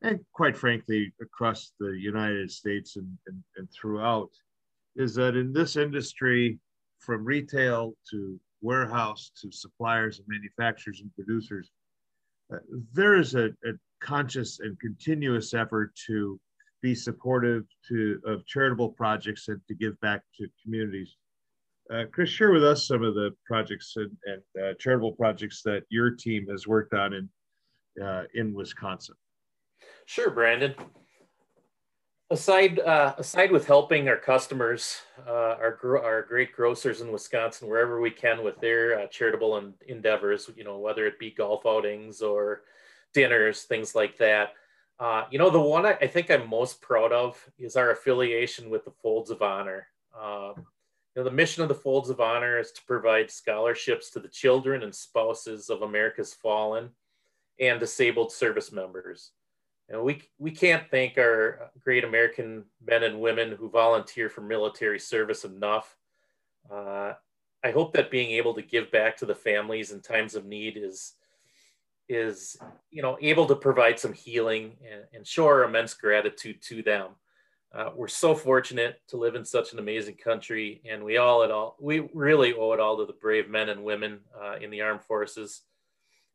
and 0.02 0.20
quite 0.32 0.56
frankly, 0.56 1.12
across 1.20 1.72
the 1.80 1.90
United 1.90 2.50
States 2.50 2.96
and, 2.96 3.18
and, 3.26 3.42
and 3.56 3.68
throughout, 3.72 4.30
is 4.96 5.14
that 5.14 5.36
in 5.36 5.52
this 5.52 5.76
industry, 5.76 6.58
from 6.98 7.24
retail 7.24 7.94
to 8.10 8.38
warehouse 8.60 9.32
to 9.40 9.50
suppliers 9.50 10.18
and 10.18 10.28
manufacturers 10.28 11.00
and 11.00 11.12
producers, 11.14 11.70
uh, 12.52 12.58
there 12.92 13.16
is 13.16 13.34
a, 13.34 13.46
a, 13.46 13.72
conscious 14.00 14.60
and 14.60 14.80
continuous 14.80 15.52
effort 15.52 15.94
to 16.06 16.40
be 16.82 16.94
supportive 16.94 17.64
to 17.88 18.20
of 18.25 18.46
charitable 18.46 18.90
projects 18.90 19.49
and 19.49 19.60
to 19.68 19.75
give 19.75 19.99
back 20.00 20.22
to 20.38 20.46
communities. 20.62 21.16
Uh, 21.92 22.04
Chris, 22.12 22.28
share 22.28 22.52
with 22.52 22.64
us 22.64 22.87
some 22.87 23.02
of 23.02 23.14
the 23.14 23.34
projects 23.44 23.94
and, 23.96 24.16
and 24.25 24.62
uh, 24.62 24.75
charitable 24.78 25.12
projects 25.12 25.62
that 25.62 25.82
your 25.88 26.10
team 26.10 26.46
has 26.49 26.66
worked 26.66 26.94
on 26.94 27.12
in 27.14 27.28
uh, 28.04 28.25
in 28.34 28.54
Wisconsin. 28.54 29.16
Sure, 30.06 30.30
Brandon. 30.30 30.75
Aside 32.30 32.78
uh, 32.78 33.14
aside 33.18 33.50
with 33.50 33.66
helping 33.66 34.08
our 34.08 34.16
customers, 34.16 35.00
uh, 35.26 35.56
our 35.58 35.76
our 36.04 36.22
great 36.22 36.52
grocers 36.52 37.00
in 37.00 37.10
Wisconsin, 37.10 37.68
wherever 37.68 38.00
we 38.00 38.10
can 38.12 38.44
with 38.44 38.60
their 38.60 39.00
uh, 39.00 39.06
charitable 39.08 39.72
endeavors, 39.88 40.49
you 40.54 40.62
know, 40.62 40.78
whether 40.78 41.06
it 41.06 41.18
be 41.18 41.32
golf 41.32 41.66
outings 41.66 42.22
or 42.22 42.62
dinners, 43.12 43.64
things 43.64 43.96
like 43.96 44.16
that. 44.18 44.50
Uh, 45.00 45.25
you 45.30 45.38
know, 45.38 45.49
the 45.49 45.59
one 45.59 45.87
I, 45.87 45.92
I, 45.92 46.07
think 46.07 46.30
I'm 46.30 46.49
most 46.49 46.83
proud 46.83 47.11
of 47.11 47.42
is 47.59 47.75
our 47.75 47.90
affiliation 47.90 48.69
with 48.69 48.85
the 48.85 48.90
Folds 48.90 49.30
of 49.30 49.40
Honor. 49.40 49.87
Uh, 50.14 50.52
you 50.57 50.64
know, 51.16 51.25
the 51.25 51.30
mission 51.30 51.62
of 51.62 51.71
the 51.71 51.75
Folds 51.75 52.11
of 52.11 52.21
Honor 52.21 52.59
is 52.59 52.71
to 52.73 52.85
provide 52.85 53.30
scholarships 53.30 54.11
to 54.11 54.21
the 54.21 54.28
children 54.28 54.83
and 54.83 54.95
spouses 54.95 55.71
of 55.71 55.80
America's 55.80 56.35
fallen 56.35 56.90
and 57.59 57.80
disabled 57.80 58.30
service 58.30 58.73
members. 58.73 59.30
You 59.88 59.97
know, 59.97 60.04
we, 60.04 60.23
we 60.38 60.50
can't 60.50 60.88
thank 60.90 61.16
our 61.16 61.71
great 61.83 62.04
American 62.04 62.64
men 62.87 63.02
and 63.02 63.21
women 63.21 63.52
who 63.52 63.71
volunteer 63.71 64.28
for 64.28 64.42
military 64.42 64.99
service 64.99 65.45
enough. 65.47 65.97
Uh, 66.71 67.14
I 67.64 67.71
hope 67.71 67.95
that 67.95 68.11
being 68.11 68.33
able 68.33 68.52
to 68.52 68.62
give 68.62 68.90
back 68.90 69.16
to 69.16 69.26
the 69.26 69.35
families 69.35 69.92
in 69.92 70.00
times 70.00 70.35
of 70.35 70.45
need 70.45 70.76
is 70.76 71.14
is 72.10 72.58
you 72.90 73.02
know 73.02 73.16
able 73.20 73.46
to 73.46 73.54
provide 73.54 73.98
some 73.98 74.12
healing 74.12 74.76
and, 74.90 75.04
and 75.14 75.26
show 75.26 75.46
our 75.46 75.64
immense 75.64 75.94
gratitude 75.94 76.60
to 76.60 76.82
them. 76.82 77.10
Uh, 77.72 77.90
we're 77.94 78.08
so 78.08 78.34
fortunate 78.34 79.00
to 79.06 79.16
live 79.16 79.36
in 79.36 79.44
such 79.44 79.72
an 79.72 79.78
amazing 79.78 80.16
country, 80.16 80.82
and 80.90 81.04
we 81.04 81.16
all 81.16 81.44
at 81.44 81.52
all 81.52 81.76
we 81.80 82.00
really 82.12 82.52
owe 82.52 82.72
it 82.72 82.80
all 82.80 82.98
to 82.98 83.06
the 83.06 83.12
brave 83.12 83.48
men 83.48 83.68
and 83.68 83.84
women 83.84 84.18
uh, 84.42 84.56
in 84.60 84.70
the 84.70 84.80
armed 84.80 85.02
forces. 85.02 85.62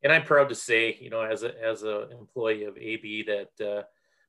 And 0.02 0.14
I'm 0.14 0.24
proud 0.24 0.50
to 0.50 0.56
say, 0.56 0.98
you 1.00 1.10
know, 1.10 1.22
as 1.22 1.44
a 1.44 1.54
as 1.62 1.84
an 1.84 2.08
employee 2.18 2.64
of 2.64 2.78
AB, 2.78 3.24
that 3.24 3.68
uh, 3.68 3.84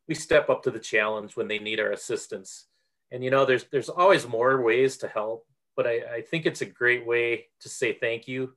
we 0.09 0.17
step 0.17 0.51
up 0.51 0.65
to 0.65 0.73
the 0.73 0.81
challenge 0.81 1.37
when 1.37 1.47
they 1.47 1.61
need 1.61 1.79
our 1.79 1.93
assistance. 1.93 2.67
And 3.13 3.23
you 3.23 3.31
know, 3.31 3.45
there's 3.45 3.65
there's 3.71 3.89
always 3.89 4.27
more 4.27 4.61
ways 4.61 4.97
to 4.99 5.09
help, 5.09 5.47
but 5.77 5.87
I, 5.87 6.17
I 6.17 6.21
think 6.23 6.45
it's 6.45 6.63
a 6.63 6.67
great 6.67 7.07
way 7.07 7.47
to 7.61 7.69
say 7.69 7.93
thank 7.93 8.27
you 8.27 8.55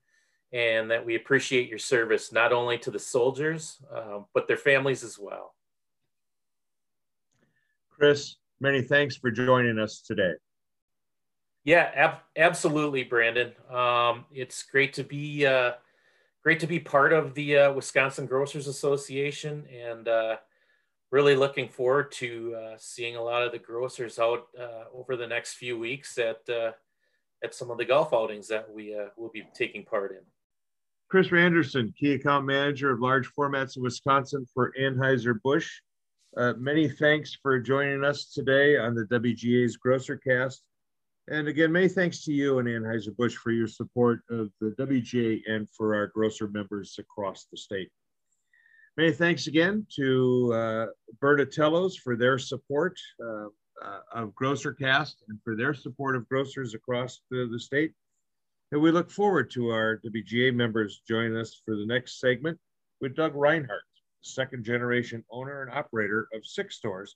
and 0.52 0.90
that 0.90 1.06
we 1.06 1.16
appreciate 1.16 1.70
your 1.70 1.78
service 1.78 2.32
not 2.32 2.52
only 2.52 2.78
to 2.80 2.92
the 2.92 3.00
soldiers, 3.00 3.78
uh, 3.94 4.20
but 4.34 4.48
their 4.48 4.58
families 4.58 5.04
as 5.04 5.20
well. 5.20 5.54
Chris, 7.90 8.38
many 8.60 8.82
thanks 8.82 9.16
for 9.16 9.30
joining 9.30 9.78
us 9.78 10.02
today. 10.02 10.34
Yeah, 11.66 11.92
ab- 11.94 12.22
absolutely, 12.38 13.04
Brandon. 13.04 13.52
Um, 13.70 14.26
it's 14.32 14.64
great 14.64 14.94
to 14.94 15.04
be 15.04 15.46
uh, 15.46 15.74
great 16.42 16.60
to 16.62 16.68
be 16.68 16.80
part 16.80 17.14
of 17.14 17.34
the 17.36 17.58
uh, 17.58 17.74
Wisconsin 17.74 18.26
Grocers 18.26 18.68
Association, 18.68 19.66
and 19.68 20.08
uh, 20.08 20.38
really 21.12 21.36
looking 21.36 21.68
forward 21.68 22.12
to 22.14 22.56
uh, 22.56 22.76
seeing 22.78 23.18
a 23.18 23.22
lot 23.22 23.44
of 23.44 23.52
the 23.52 23.60
grocers 23.60 24.18
out 24.18 24.48
uh, 24.58 24.86
over 24.94 25.18
the 25.18 25.28
next 25.28 25.56
few 25.56 25.78
weeks 25.78 26.18
at 26.18 26.42
at 27.42 27.54
some 27.56 27.72
of 27.72 27.78
the 27.78 27.86
golf 27.86 28.14
outings 28.14 28.48
that 28.50 28.70
we 28.70 28.98
will 29.16 29.30
be 29.30 29.44
taking 29.54 29.84
part 29.84 30.12
in. 30.12 30.24
Chris 31.10 31.30
Randerson, 31.30 31.96
Key 31.96 32.14
Account 32.14 32.46
Manager 32.46 32.92
of 32.92 33.00
Large 33.00 33.34
Formats 33.34 33.76
in 33.76 33.82
Wisconsin 33.82 34.46
for 34.54 34.72
Anheuser-Busch. 34.80 35.82
Uh, 36.38 36.54
many 36.56 36.88
thanks 36.88 37.36
for 37.42 37.60
joining 37.60 38.04
us 38.04 38.32
today 38.32 38.78
on 38.78 38.94
the 38.94 39.06
WGA's 39.06 39.76
Grocer 39.76 40.18
Cast. 40.18 40.62
And 41.28 41.48
again, 41.48 41.72
many 41.72 41.88
thanks 41.88 42.24
to 42.26 42.32
you 42.32 42.60
and 42.60 42.68
Anheuser-Busch 42.68 43.36
for 43.38 43.52
your 43.52 43.68
support 43.68 44.20
of 44.30 44.52
the 44.62 44.76
WGA 44.80 45.42
and 45.48 45.68
for 45.72 45.96
our 45.96 46.08
grocer 46.08 46.48
members 46.48 46.96
across 47.00 47.48
the 47.52 47.58
state. 47.58 47.90
Many 48.96 49.12
thanks 49.12 49.48
again 49.48 49.88
to 49.96 50.54
uh, 50.54 50.86
Bernatello's 51.20 51.98
for 51.98 52.18
their 52.18 52.38
support 52.38 53.00
uh, 53.24 53.48
uh, 53.84 54.00
of 54.14 54.30
GrocerCast 54.36 55.16
and 55.30 55.42
for 55.44 55.56
their 55.56 55.74
support 55.74 56.16
of 56.16 56.30
grocers 56.30 56.76
across 56.76 57.22
the, 57.32 57.50
the 57.52 57.60
state. 57.60 57.94
And 58.72 58.82
we 58.82 58.92
look 58.92 59.10
forward 59.10 59.50
to 59.52 59.70
our 59.70 60.00
WGA 60.06 60.54
members 60.54 61.02
joining 61.08 61.36
us 61.36 61.60
for 61.66 61.76
the 61.76 61.88
next 61.88 62.20
segment 62.20 62.60
with 63.02 63.16
Doug 63.16 63.34
Rinehart, 63.34 63.80
second 64.22 64.64
generation 64.64 65.24
owner 65.32 65.64
and 65.64 65.72
operator 65.72 66.28
of 66.36 66.46
six 66.46 66.76
stores 66.76 67.16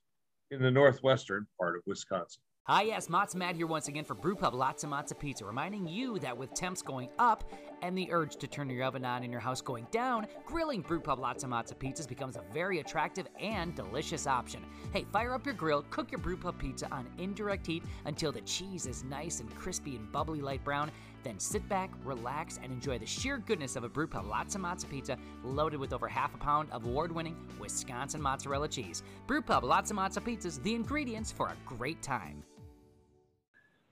in 0.50 0.64
the 0.64 0.72
northwestern 0.72 1.46
part 1.60 1.76
of 1.76 1.84
Wisconsin. 1.86 2.42
Hi, 2.66 2.84
yes, 2.84 3.10
Mott's 3.10 3.36
Matt 3.36 3.58
here 3.58 3.68
once 3.68 3.90
again 3.90 4.06
for 4.06 4.16
Brewpub 4.16 4.54
Lotzza 4.54 4.86
Motzza 4.86 5.20
Pizza, 5.20 5.44
reminding 5.44 5.86
you 5.86 6.18
that 6.20 6.38
with 6.38 6.54
temps 6.54 6.82
going 6.82 7.10
up 7.20 7.44
and 7.82 7.96
the 7.98 8.08
urge 8.10 8.38
to 8.38 8.48
turn 8.48 8.70
your 8.70 8.86
oven 8.86 9.04
on 9.04 9.22
in 9.22 9.30
your 9.30 9.42
house 9.42 9.60
going 9.60 9.86
down, 9.92 10.26
grilling 10.46 10.82
Brewpub 10.82 11.20
Lotzza 11.20 11.44
Motzza 11.44 11.76
Pizzas 11.76 12.08
becomes 12.08 12.38
a 12.38 12.44
very 12.54 12.80
attractive 12.80 13.28
and 13.38 13.76
delicious 13.76 14.28
option. 14.28 14.66
Hey, 14.94 15.06
fire 15.12 15.34
up 15.34 15.46
your 15.46 15.56
grill, 15.56 15.84
cook 15.90 16.10
your 16.10 16.22
Brewpub 16.22 16.58
pizza 16.58 16.90
on 16.90 17.06
indirect 17.18 17.68
heat 17.68 17.84
until 18.06 18.32
the 18.32 18.42
cheese 18.42 18.86
is 18.86 19.04
nice 19.04 19.42
and 19.42 19.54
crispy 19.56 19.98
and 19.98 20.10
bubbly 20.14 20.40
light 20.40 20.64
brown, 20.64 20.90
then 21.24 21.40
sit 21.40 21.68
back, 21.70 21.92
relax, 22.04 22.60
and 22.62 22.72
enjoy 22.72 23.00
the 23.00 23.06
sheer 23.06 23.38
goodness 23.38 23.76
of 23.76 23.84
a 23.84 23.90
Brewpub 23.90 24.30
Lotzza 24.30 24.58
Motzza 24.58 24.90
Pizza 24.90 25.18
loaded 25.44 25.80
with 25.80 25.94
over 25.94 26.08
half 26.08 26.36
a 26.36 26.38
pound 26.38 26.70
of 26.72 26.86
award-winning 26.86 27.36
Wisconsin 27.60 28.22
mozzarella 28.22 28.68
cheese. 28.68 29.04
Brewpub 29.28 29.64
Lotzza 29.64 29.94
Motzza 29.94 30.22
Pizzas, 30.22 30.62
the 30.64 30.76
ingredients 30.76 31.32
for 31.32 31.48
a 31.48 31.56
great 31.66 32.02
time. 32.02 32.44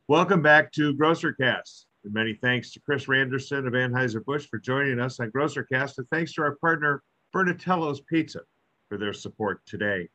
Welcome 0.08 0.42
back 0.42 0.72
to 0.74 0.94
GrocerCast. 0.96 1.86
And 2.04 2.14
many 2.14 2.34
thanks 2.34 2.72
to 2.72 2.80
Chris 2.80 3.06
Randerson 3.06 3.68
of 3.68 3.74
Anheuser-Busch 3.74 4.48
for 4.48 4.58
joining 4.58 5.00
us 5.00 5.20
on 5.20 5.32
GrocerCast, 5.32 6.00
and 6.00 6.10
thanks 6.10 6.34
to 6.34 6.42
our 6.42 6.56
partner, 6.56 7.04
Bernatello's 7.34 8.02
Pizza, 8.02 8.42
for 8.90 8.98
their 8.98 9.14
support 9.14 9.62
today. 9.66 10.10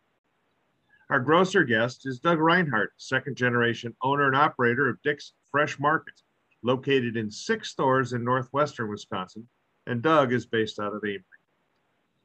Our 1.08 1.20
grocer 1.20 1.62
guest 1.62 2.04
is 2.04 2.18
Doug 2.18 2.38
Rinehart, 2.38 2.88
second 2.96 3.37
generation 3.37 3.94
owner 4.02 4.26
and 4.26 4.35
operator 4.35 4.88
of 4.88 5.00
Dick's 5.02 5.35
Fresh 5.52 5.78
Market, 5.78 6.20
located 6.63 7.17
in 7.17 7.31
six 7.31 7.71
stores 7.71 8.13
in 8.13 8.25
northwestern 8.25 8.91
Wisconsin, 8.91 9.49
and 9.87 10.03
Doug 10.03 10.33
is 10.33 10.47
based 10.47 10.79
out 10.79 10.95
of 10.95 11.03
Amery. 11.03 11.23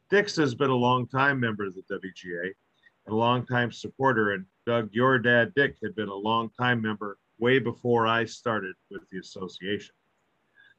Dick's 0.09 0.35
has 0.35 0.55
been 0.55 0.69
a 0.69 0.75
long-time 0.75 1.39
member 1.39 1.65
of 1.65 1.73
the 1.75 1.83
WGA 1.83 2.51
and 3.05 3.13
a 3.13 3.15
long-time 3.15 3.71
supporter, 3.71 4.31
and 4.31 4.45
Doug, 4.65 4.89
your 4.91 5.19
dad, 5.19 5.53
Dick, 5.55 5.77
had 5.81 5.95
been 5.95 6.09
a 6.09 6.15
long-time 6.15 6.81
member 6.81 7.17
way 7.39 7.59
before 7.59 8.07
I 8.07 8.25
started 8.25 8.75
with 8.89 9.01
the 9.11 9.19
association. 9.19 9.95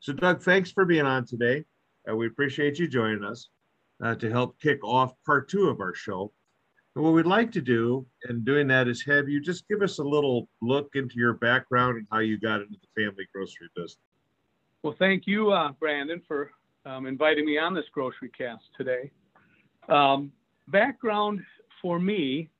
So, 0.00 0.12
Doug, 0.12 0.42
thanks 0.42 0.70
for 0.70 0.84
being 0.84 1.06
on 1.06 1.26
today. 1.26 1.64
Uh, 2.08 2.16
we 2.16 2.26
appreciate 2.26 2.78
you 2.78 2.88
joining 2.88 3.24
us 3.24 3.48
uh, 4.02 4.14
to 4.16 4.30
help 4.30 4.58
kick 4.60 4.82
off 4.84 5.12
part 5.24 5.48
two 5.48 5.68
of 5.68 5.80
our 5.80 5.94
show. 5.94 6.32
What 6.94 7.12
we'd 7.12 7.24
like 7.24 7.50
to 7.52 7.62
do 7.62 8.04
in 8.28 8.44
doing 8.44 8.68
that 8.68 8.86
is 8.86 9.02
have 9.06 9.26
you 9.26 9.40
just 9.40 9.66
give 9.66 9.80
us 9.80 9.98
a 9.98 10.02
little 10.02 10.48
look 10.60 10.90
into 10.94 11.14
your 11.16 11.34
background 11.34 11.96
and 11.96 12.06
how 12.12 12.18
you 12.18 12.38
got 12.38 12.60
into 12.60 12.76
the 12.80 13.02
family 13.02 13.26
grocery 13.32 13.68
business. 13.74 13.96
Well, 14.82 14.94
thank 14.98 15.26
you, 15.26 15.52
uh, 15.52 15.72
Brandon, 15.72 16.20
for 16.28 16.50
um, 16.84 17.06
inviting 17.06 17.46
me 17.46 17.56
on 17.56 17.72
this 17.72 17.86
grocery 17.92 18.30
cast 18.36 18.64
today. 18.76 19.10
Um, 19.88 20.32
background 20.68 21.40
for 21.80 21.98
me 21.98 22.50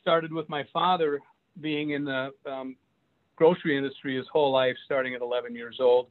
started 0.00 0.32
with 0.32 0.48
my 0.48 0.64
father 0.72 1.18
being 1.60 1.90
in 1.90 2.04
the 2.04 2.30
um, 2.46 2.76
grocery 3.34 3.76
industry 3.76 4.16
his 4.16 4.26
whole 4.32 4.52
life, 4.52 4.76
starting 4.84 5.14
at 5.14 5.22
11 5.22 5.56
years 5.56 5.78
old, 5.80 6.06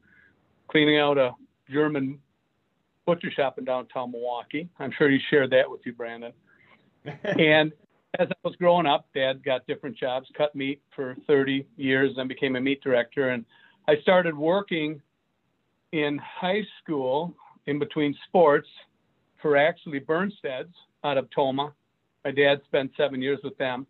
cleaning 0.68 0.98
out 0.98 1.18
a 1.18 1.32
German 1.72 2.20
butcher 3.06 3.32
shop 3.32 3.58
in 3.60 3.64
downtown 3.64 4.12
Milwaukee. 4.12 4.68
I'm 4.80 4.92
sure 4.98 5.10
he 5.10 5.20
shared 5.30 5.52
that 5.52 5.70
with 5.70 5.82
you, 5.86 5.94
Brandon. 5.94 6.34
And 7.24 7.72
as 8.20 8.28
I 8.30 8.36
was 8.44 8.56
growing 8.56 8.86
up, 8.86 9.08
Dad 9.14 9.44
got 9.44 9.68
different 9.68 9.98
jobs, 9.98 10.28
cut 10.38 10.56
meat 10.56 10.82
for 10.96 11.16
30 11.28 11.66
years, 11.78 12.14
then 12.16 12.28
became 12.28 12.56
a 12.56 12.62
meat 12.62 12.82
director. 12.82 13.30
And 13.30 13.46
I 13.88 13.96
started 14.02 14.36
working 14.36 15.02
in 15.92 16.18
high 16.18 16.64
school 16.82 17.36
in 17.68 17.80
between 17.80 18.16
sports 18.28 18.68
for 19.42 19.58
actually 19.58 20.00
Burnstad's 20.00 20.74
out 21.04 21.18
of 21.18 21.30
Tomah. 21.32 21.74
My 22.24 22.32
dad 22.32 22.62
spent 22.66 22.92
seven 22.98 23.22
years 23.22 23.40
with 23.44 23.58
them. 23.58 23.86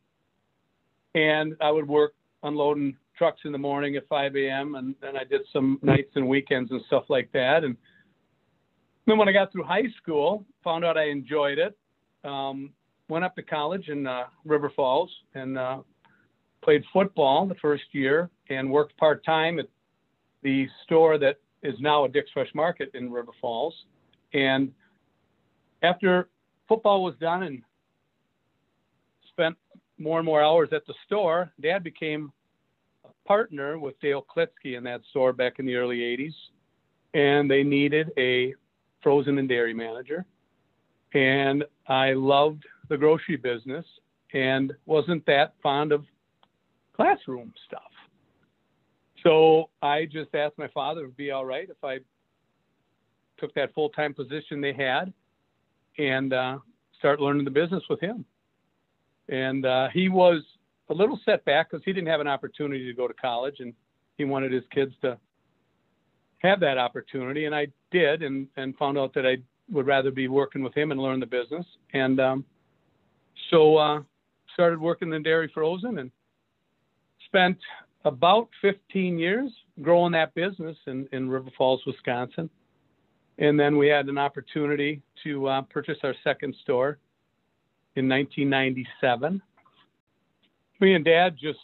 And 1.13 1.55
I 1.62 1.72
would 1.72 1.88
work 1.88 2.13
unloading 2.43 2.98
trucks 3.17 3.41
in 3.45 3.51
the 3.51 3.57
morning 3.57 3.95
at 3.95 4.07
5 4.07 4.36
a.m. 4.36 4.75
and 4.75 4.95
then 5.01 5.15
I 5.15 5.24
did 5.24 5.41
some 5.53 5.79
nights 5.81 6.12
and 6.15 6.27
weekends 6.27 6.72
and 6.72 6.81
stuff 6.88 7.05
like 7.07 7.31
that. 7.31 7.63
And 7.63 7.77
then 9.05 9.17
when 9.17 9.29
I 9.29 9.31
got 9.31 9.51
through 9.51 9.63
high 9.63 9.88
school, 10.01 10.45
found 10.63 10.84
out 10.84 10.98
I 10.98 11.10
enjoyed 11.10 11.57
it. 11.57 11.77
Um, 12.25 12.72
went 13.07 13.24
up 13.24 13.35
to 13.35 13.43
college 13.43 13.89
in 13.89 14.07
uh, 14.07 14.24
River 14.43 14.71
Falls 14.75 15.12
and 15.33 15.57
uh, 15.57 15.79
played 16.63 16.83
football 16.91 17.45
the 17.45 17.55
first 17.55 17.83
year 17.91 18.29
and 18.50 18.69
worked 18.69 18.97
part 18.97 19.24
time 19.24 19.59
at 19.59 19.67
the 20.43 20.67
store 20.83 21.17
that 21.17 21.38
is 21.63 21.75
now 21.79 22.05
a 22.05 22.09
Dick's 22.09 22.31
Fresh 22.31 22.53
Market 22.53 22.91
in 22.93 23.12
River 23.12 23.31
Falls. 23.41 23.74
And 24.33 24.71
after 25.81 26.29
football 26.67 27.03
was 27.03 27.15
done 27.19 27.43
and 27.43 27.62
spent 29.29 29.55
more 29.97 30.19
and 30.19 30.25
more 30.25 30.43
hours 30.43 30.69
at 30.71 30.85
the 30.88 30.93
store, 31.05 31.51
Dad 31.62 31.83
became 31.83 32.31
a 33.03 33.09
partner 33.27 33.79
with 33.79 34.00
Dale 34.00 34.25
Klitsky 34.35 34.77
in 34.77 34.83
that 34.83 35.01
store 35.09 35.33
back 35.33 35.59
in 35.59 35.65
the 35.65 35.75
early 35.75 36.00
80s. 36.00 36.33
And 37.13 37.50
they 37.50 37.63
needed 37.63 38.12
a 38.17 38.53
frozen 39.01 39.38
and 39.38 39.47
dairy 39.47 39.74
manager. 39.74 40.25
And 41.13 41.63
I 41.88 42.13
loved 42.13 42.65
the 42.89 42.97
grocery 42.97 43.37
business 43.37 43.85
and 44.33 44.73
wasn't 44.85 45.25
that 45.25 45.53
fond 45.61 45.91
of 45.91 46.05
classroom 46.95 47.53
stuff. 47.67 47.81
So 49.23 49.69
I 49.81 50.05
just 50.05 50.33
asked 50.35 50.57
my 50.57 50.67
father 50.67 51.01
if 51.01 51.05
it'd 51.05 51.17
be 51.17 51.31
all 51.31 51.45
right 51.45 51.69
if 51.69 51.83
I 51.83 51.99
took 53.37 53.53
that 53.55 53.73
full 53.73 53.89
time 53.89 54.13
position 54.13 54.61
they 54.61 54.73
had 54.73 55.11
and 55.97 56.33
uh, 56.33 56.59
start 56.99 57.19
learning 57.19 57.45
the 57.45 57.51
business 57.51 57.83
with 57.89 57.99
him. 57.99 58.25
And 59.29 59.65
uh, 59.65 59.87
he 59.93 60.09
was 60.09 60.43
a 60.89 60.93
little 60.93 61.19
set 61.25 61.43
back 61.45 61.71
because 61.71 61.83
he 61.83 61.93
didn't 61.93 62.07
have 62.07 62.21
an 62.21 62.27
opportunity 62.27 62.85
to 62.85 62.93
go 62.93 63.07
to 63.07 63.13
college 63.13 63.55
and 63.59 63.73
he 64.17 64.25
wanted 64.25 64.51
his 64.51 64.63
kids 64.71 64.93
to 65.01 65.17
have 66.39 66.59
that 66.59 66.77
opportunity. 66.77 67.45
And 67.45 67.55
I 67.55 67.67
did 67.91 68.21
and, 68.21 68.47
and 68.55 68.77
found 68.77 68.97
out 68.97 69.13
that 69.15 69.25
I 69.25 69.37
would 69.71 69.87
rather 69.87 70.11
be 70.11 70.27
working 70.27 70.63
with 70.63 70.75
him 70.75 70.91
and 70.91 71.01
learn 71.01 71.19
the 71.19 71.25
business. 71.25 71.65
And 71.93 72.19
um, 72.19 72.45
so 73.49 73.77
uh, 73.77 74.01
started 74.53 74.79
working 74.79 75.13
in 75.13 75.23
dairy 75.23 75.49
frozen 75.53 75.99
and 75.99 76.11
spent 77.25 77.57
about 78.05 78.47
15 78.61 79.17
years 79.17 79.51
growing 79.81 80.11
that 80.13 80.33
business 80.35 80.77
in, 80.87 81.07
in 81.11 81.29
River 81.29 81.49
Falls, 81.57 81.81
Wisconsin. 81.85 82.49
And 83.37 83.59
then 83.59 83.77
we 83.77 83.87
had 83.87 84.07
an 84.07 84.17
opportunity 84.17 85.01
to 85.23 85.47
uh, 85.47 85.61
purchase 85.63 85.97
our 86.03 86.15
second 86.23 86.55
store 86.61 86.99
in 87.95 88.07
1997. 88.07 89.41
Me 90.79 90.93
and 90.93 91.03
Dad 91.03 91.35
just 91.39 91.59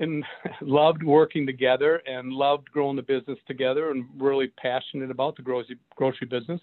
and 0.00 0.24
loved 0.60 1.02
working 1.02 1.46
together 1.46 2.02
and 2.06 2.32
loved 2.32 2.70
growing 2.70 2.96
the 2.96 3.02
business 3.02 3.38
together 3.46 3.90
and 3.90 4.04
really 4.18 4.48
passionate 4.60 5.10
about 5.10 5.36
the 5.36 5.42
grocery 5.42 5.78
grocery 5.96 6.26
business 6.26 6.60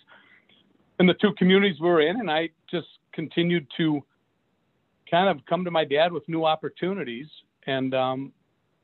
and 1.00 1.07
the 1.07 1.13
two 1.15 1.33
communities 1.38 1.79
we're 1.79 2.01
in. 2.01 2.19
And 2.19 2.29
I 2.29 2.50
just 2.69 2.88
continued 3.13 3.65
to 3.77 4.03
kind 5.10 5.30
of 5.30 5.46
come 5.46 5.63
to 5.66 5.72
my 5.72 5.86
dad 5.86 6.12
with 6.12 6.28
new 6.28 6.46
opportunities, 6.46 7.28
and 7.68 7.94
um, 7.94 8.32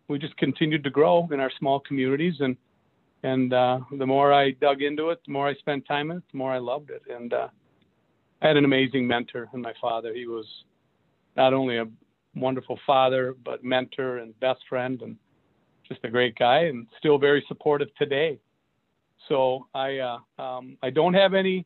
we 0.07 0.19
just 0.19 0.35
continued 0.37 0.83
to 0.83 0.89
grow 0.89 1.27
in 1.31 1.39
our 1.39 1.51
small 1.59 1.79
communities. 1.79 2.35
And 2.39 2.57
and 3.23 3.53
uh, 3.53 3.79
the 3.97 4.05
more 4.05 4.33
I 4.33 4.51
dug 4.51 4.81
into 4.81 5.09
it, 5.09 5.19
the 5.25 5.31
more 5.31 5.47
I 5.47 5.55
spent 5.55 5.87
time 5.87 6.11
in 6.11 6.17
it, 6.17 6.23
the 6.31 6.37
more 6.37 6.51
I 6.51 6.59
loved 6.59 6.91
it. 6.91 7.01
And 7.09 7.33
uh, 7.33 7.47
I 8.41 8.47
had 8.47 8.57
an 8.57 8.65
amazing 8.65 9.07
mentor 9.07 9.49
in 9.53 9.61
my 9.61 9.73
father. 9.81 10.13
He 10.13 10.27
was 10.27 10.45
not 11.35 11.51
only 11.53 11.77
a 11.77 11.85
wonderful 12.35 12.79
father, 12.85 13.35
but 13.43 13.63
mentor 13.63 14.17
and 14.17 14.39
best 14.39 14.59
friend, 14.69 15.01
and 15.01 15.17
just 15.87 16.01
a 16.03 16.09
great 16.09 16.35
guy, 16.37 16.65
and 16.65 16.87
still 16.99 17.17
very 17.17 17.43
supportive 17.47 17.87
today. 17.95 18.39
So 19.27 19.67
I 19.73 19.97
uh, 19.97 20.41
um, 20.41 20.77
I 20.83 20.89
don't 20.89 21.13
have 21.13 21.33
any 21.33 21.65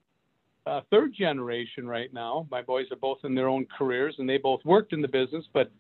uh, 0.70 0.82
third 0.92 1.14
generation 1.14 1.88
right 1.88 2.14
now. 2.14 2.48
My 2.52 2.62
boys 2.62 2.86
are 2.92 2.98
both 2.98 3.20
in 3.24 3.34
their 3.34 3.48
own 3.48 3.66
careers, 3.76 4.16
and 4.20 4.30
they 4.30 4.38
both 4.38 4.64
worked 4.64 4.94
in 4.94 5.02
the 5.02 5.08
business. 5.08 5.46
But 5.52 5.72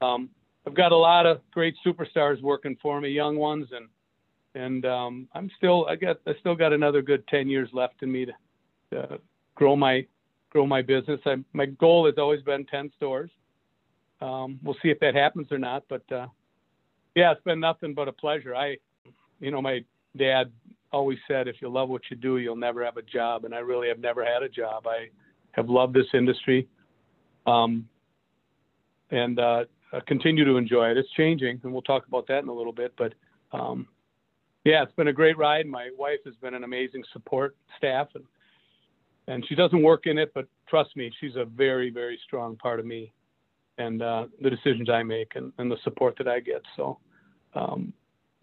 um, 0.00 0.30
I've 0.66 0.74
got 0.74 0.92
a 0.92 0.96
lot 0.96 1.26
of 1.26 1.40
great 1.52 1.74
superstars 1.86 2.40
working 2.40 2.76
for 2.80 3.00
me, 3.00 3.10
young 3.10 3.36
ones, 3.36 3.68
and 3.72 3.88
and 4.54 4.84
um, 4.86 5.28
I'm 5.34 5.50
still 5.58 5.86
I 5.86 5.96
got 5.96 6.20
I 6.26 6.32
still 6.40 6.54
got 6.54 6.72
another 6.72 7.02
good 7.02 7.26
ten 7.28 7.48
years 7.48 7.68
left 7.72 8.02
in 8.02 8.10
me 8.10 8.26
to, 8.26 8.32
to 8.92 9.20
grow 9.54 9.76
my 9.76 10.06
grow 10.48 10.66
my 10.66 10.82
business. 10.82 11.20
I, 11.26 11.36
my 11.52 11.66
goal 11.66 12.06
has 12.06 12.14
always 12.16 12.42
been 12.42 12.64
ten 12.66 12.90
stores. 12.96 13.30
Um, 14.22 14.58
we'll 14.62 14.76
see 14.82 14.88
if 14.88 15.00
that 15.00 15.14
happens 15.14 15.50
or 15.50 15.58
not, 15.58 15.84
but 15.88 16.02
uh, 16.12 16.26
yeah, 17.14 17.32
it's 17.32 17.42
been 17.42 17.60
nothing 17.60 17.94
but 17.94 18.08
a 18.08 18.12
pleasure. 18.12 18.54
I, 18.54 18.76
you 19.38 19.50
know, 19.50 19.62
my 19.62 19.84
dad 20.16 20.50
always 20.92 21.18
said, 21.28 21.48
if 21.48 21.56
you 21.60 21.68
love 21.68 21.88
what 21.88 22.02
you 22.10 22.16
do, 22.16 22.38
you'll 22.38 22.56
never 22.56 22.84
have 22.84 22.96
a 22.96 23.02
job. 23.02 23.44
And 23.44 23.54
I 23.54 23.58
really 23.58 23.88
have 23.88 23.98
never 23.98 24.24
had 24.24 24.42
a 24.42 24.48
job. 24.48 24.86
I 24.86 25.08
have 25.52 25.68
loved 25.68 25.94
this 25.94 26.06
industry 26.14 26.68
um, 27.46 27.88
and 29.10 29.38
uh, 29.38 29.64
continue 30.06 30.44
to 30.44 30.56
enjoy 30.56 30.90
it. 30.90 30.96
It's 30.96 31.10
changing, 31.16 31.60
and 31.62 31.72
we'll 31.72 31.82
talk 31.82 32.06
about 32.06 32.26
that 32.28 32.42
in 32.42 32.48
a 32.48 32.54
little 32.54 32.72
bit. 32.72 32.92
But 32.96 33.14
um, 33.52 33.88
yeah, 34.64 34.82
it's 34.82 34.94
been 34.94 35.08
a 35.08 35.12
great 35.12 35.38
ride. 35.38 35.66
My 35.66 35.90
wife 35.98 36.20
has 36.24 36.34
been 36.36 36.54
an 36.54 36.64
amazing 36.64 37.02
support 37.12 37.56
staff, 37.76 38.08
and 38.14 38.24
and 39.26 39.46
she 39.48 39.54
doesn't 39.54 39.82
work 39.82 40.06
in 40.06 40.18
it, 40.18 40.32
but 40.34 40.46
trust 40.68 40.96
me, 40.96 41.12
she's 41.20 41.36
a 41.36 41.44
very, 41.44 41.90
very 41.90 42.18
strong 42.24 42.56
part 42.56 42.80
of 42.80 42.86
me 42.86 43.12
and 43.78 44.02
uh, 44.02 44.26
the 44.42 44.50
decisions 44.50 44.90
I 44.90 45.04
make 45.04 45.32
and, 45.36 45.52
and 45.58 45.70
the 45.70 45.76
support 45.84 46.16
that 46.18 46.26
I 46.26 46.40
get. 46.40 46.62
So 46.76 46.98
um, 47.54 47.92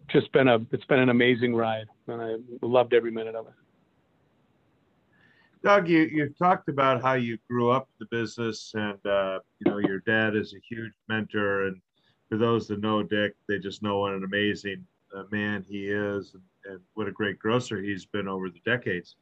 just 0.08 0.32
been 0.32 0.48
a 0.48 0.58
it's 0.72 0.84
been 0.84 0.98
an 0.98 1.10
amazing 1.10 1.54
ride, 1.54 1.86
and 2.06 2.20
I 2.20 2.36
loved 2.62 2.94
every 2.94 3.10
minute 3.10 3.34
of 3.34 3.46
it. 3.46 3.52
Doug, 5.62 5.88
you 5.88 6.00
you 6.00 6.34
talked 6.38 6.68
about 6.68 7.02
how 7.02 7.14
you 7.14 7.38
grew 7.48 7.70
up 7.70 7.88
the 7.98 8.06
business, 8.10 8.72
and 8.74 9.04
uh, 9.06 9.40
you 9.58 9.70
know 9.70 9.78
your 9.78 10.00
dad 10.00 10.36
is 10.36 10.54
a 10.54 10.60
huge 10.68 10.92
mentor. 11.08 11.66
And 11.66 11.80
for 12.28 12.38
those 12.38 12.68
that 12.68 12.80
know 12.80 13.02
Dick, 13.02 13.34
they 13.48 13.58
just 13.58 13.82
know 13.82 14.00
what 14.00 14.14
an 14.14 14.24
amazing 14.24 14.84
uh, 15.16 15.24
man 15.30 15.64
he 15.68 15.88
is, 15.88 16.34
and, 16.34 16.42
and, 16.72 16.80
what 16.94 17.08
a 17.08 17.12
great 17.12 17.38
grocer 17.38 17.80
he's 17.80 18.04
been 18.04 18.28
over 18.28 18.50
the 18.50 18.60
decades. 18.64 19.16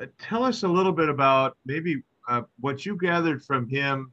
Uh, 0.00 0.06
tell 0.18 0.44
us 0.44 0.64
a 0.64 0.68
little 0.68 0.92
bit 0.92 1.08
about 1.08 1.56
maybe 1.64 2.02
uh, 2.28 2.42
what 2.60 2.84
you 2.84 2.96
gathered 2.96 3.42
from 3.44 3.68
him 3.68 4.12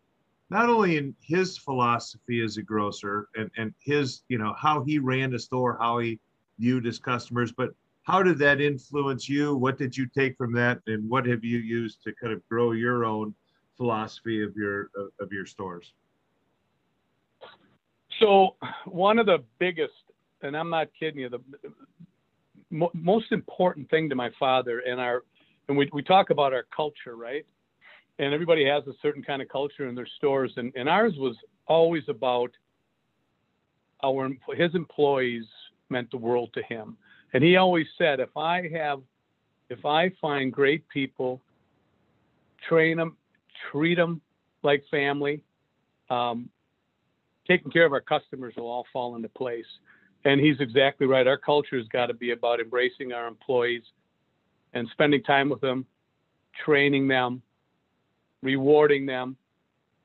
not 0.51 0.69
only 0.69 0.97
in 0.97 1.15
his 1.21 1.57
philosophy 1.57 2.43
as 2.43 2.57
a 2.57 2.61
grocer 2.61 3.29
and, 3.35 3.49
and 3.57 3.73
his, 3.79 4.23
you 4.27 4.37
know, 4.37 4.53
how 4.59 4.83
he 4.83 4.99
ran 4.99 5.31
the 5.31 5.39
store, 5.39 5.77
how 5.79 5.97
he 5.99 6.19
viewed 6.59 6.83
his 6.83 6.99
customers, 6.99 7.53
but 7.53 7.69
how 8.03 8.21
did 8.21 8.37
that 8.39 8.59
influence 8.59 9.29
you? 9.29 9.55
What 9.55 9.77
did 9.77 9.95
you 9.95 10.07
take 10.07 10.35
from 10.37 10.51
that, 10.53 10.81
and 10.87 11.09
what 11.09 11.25
have 11.25 11.45
you 11.45 11.59
used 11.59 12.03
to 12.03 12.11
kind 12.21 12.33
of 12.33 12.45
grow 12.49 12.73
your 12.73 13.05
own 13.05 13.33
philosophy 13.77 14.43
of 14.43 14.55
your 14.55 14.89
of 15.19 15.31
your 15.31 15.45
stores? 15.45 15.93
So 18.19 18.55
one 18.85 19.19
of 19.19 19.27
the 19.27 19.43
biggest, 19.57 19.93
and 20.41 20.57
I'm 20.57 20.69
not 20.69 20.87
kidding 20.99 21.21
you, 21.21 21.29
the 21.29 21.41
most 22.93 23.31
important 23.31 23.89
thing 23.89 24.09
to 24.09 24.15
my 24.15 24.31
father 24.37 24.79
and 24.79 24.99
our, 24.99 25.23
and 25.69 25.77
we 25.77 25.89
we 25.93 26.03
talk 26.03 26.29
about 26.29 26.51
our 26.53 26.65
culture, 26.75 27.15
right? 27.15 27.45
And 28.21 28.35
everybody 28.35 28.63
has 28.63 28.85
a 28.85 28.93
certain 29.01 29.23
kind 29.23 29.41
of 29.41 29.49
culture 29.49 29.87
in 29.87 29.95
their 29.95 30.07
stores, 30.17 30.53
and, 30.55 30.71
and 30.75 30.87
ours 30.87 31.13
was 31.17 31.35
always 31.67 32.03
about 32.07 32.51
our 34.03 34.29
his 34.55 34.73
employees 34.75 35.45
meant 35.89 36.09
the 36.11 36.17
world 36.17 36.51
to 36.53 36.61
him, 36.63 36.95
and 37.33 37.43
he 37.43 37.57
always 37.57 37.87
said, 37.97 38.19
if 38.19 38.37
I 38.37 38.69
have, 38.73 39.01
if 39.69 39.85
I 39.85 40.11
find 40.21 40.53
great 40.53 40.87
people, 40.87 41.41
train 42.69 42.97
them, 42.97 43.17
treat 43.71 43.95
them 43.95 44.21
like 44.61 44.83
family, 44.91 45.41
um, 46.11 46.47
taking 47.47 47.71
care 47.71 47.85
of 47.85 47.91
our 47.91 48.01
customers 48.01 48.53
will 48.55 48.69
all 48.69 48.85
fall 48.93 49.15
into 49.15 49.29
place. 49.29 49.65
And 50.25 50.39
he's 50.39 50.59
exactly 50.59 51.07
right. 51.07 51.25
Our 51.25 51.37
culture 51.37 51.77
has 51.77 51.87
got 51.87 52.07
to 52.07 52.13
be 52.13 52.31
about 52.31 52.59
embracing 52.59 53.13
our 53.13 53.27
employees 53.27 53.81
and 54.73 54.87
spending 54.91 55.23
time 55.23 55.49
with 55.49 55.61
them, 55.61 55.87
training 56.63 57.07
them, 57.07 57.41
rewarding 58.41 59.05
them, 59.05 59.35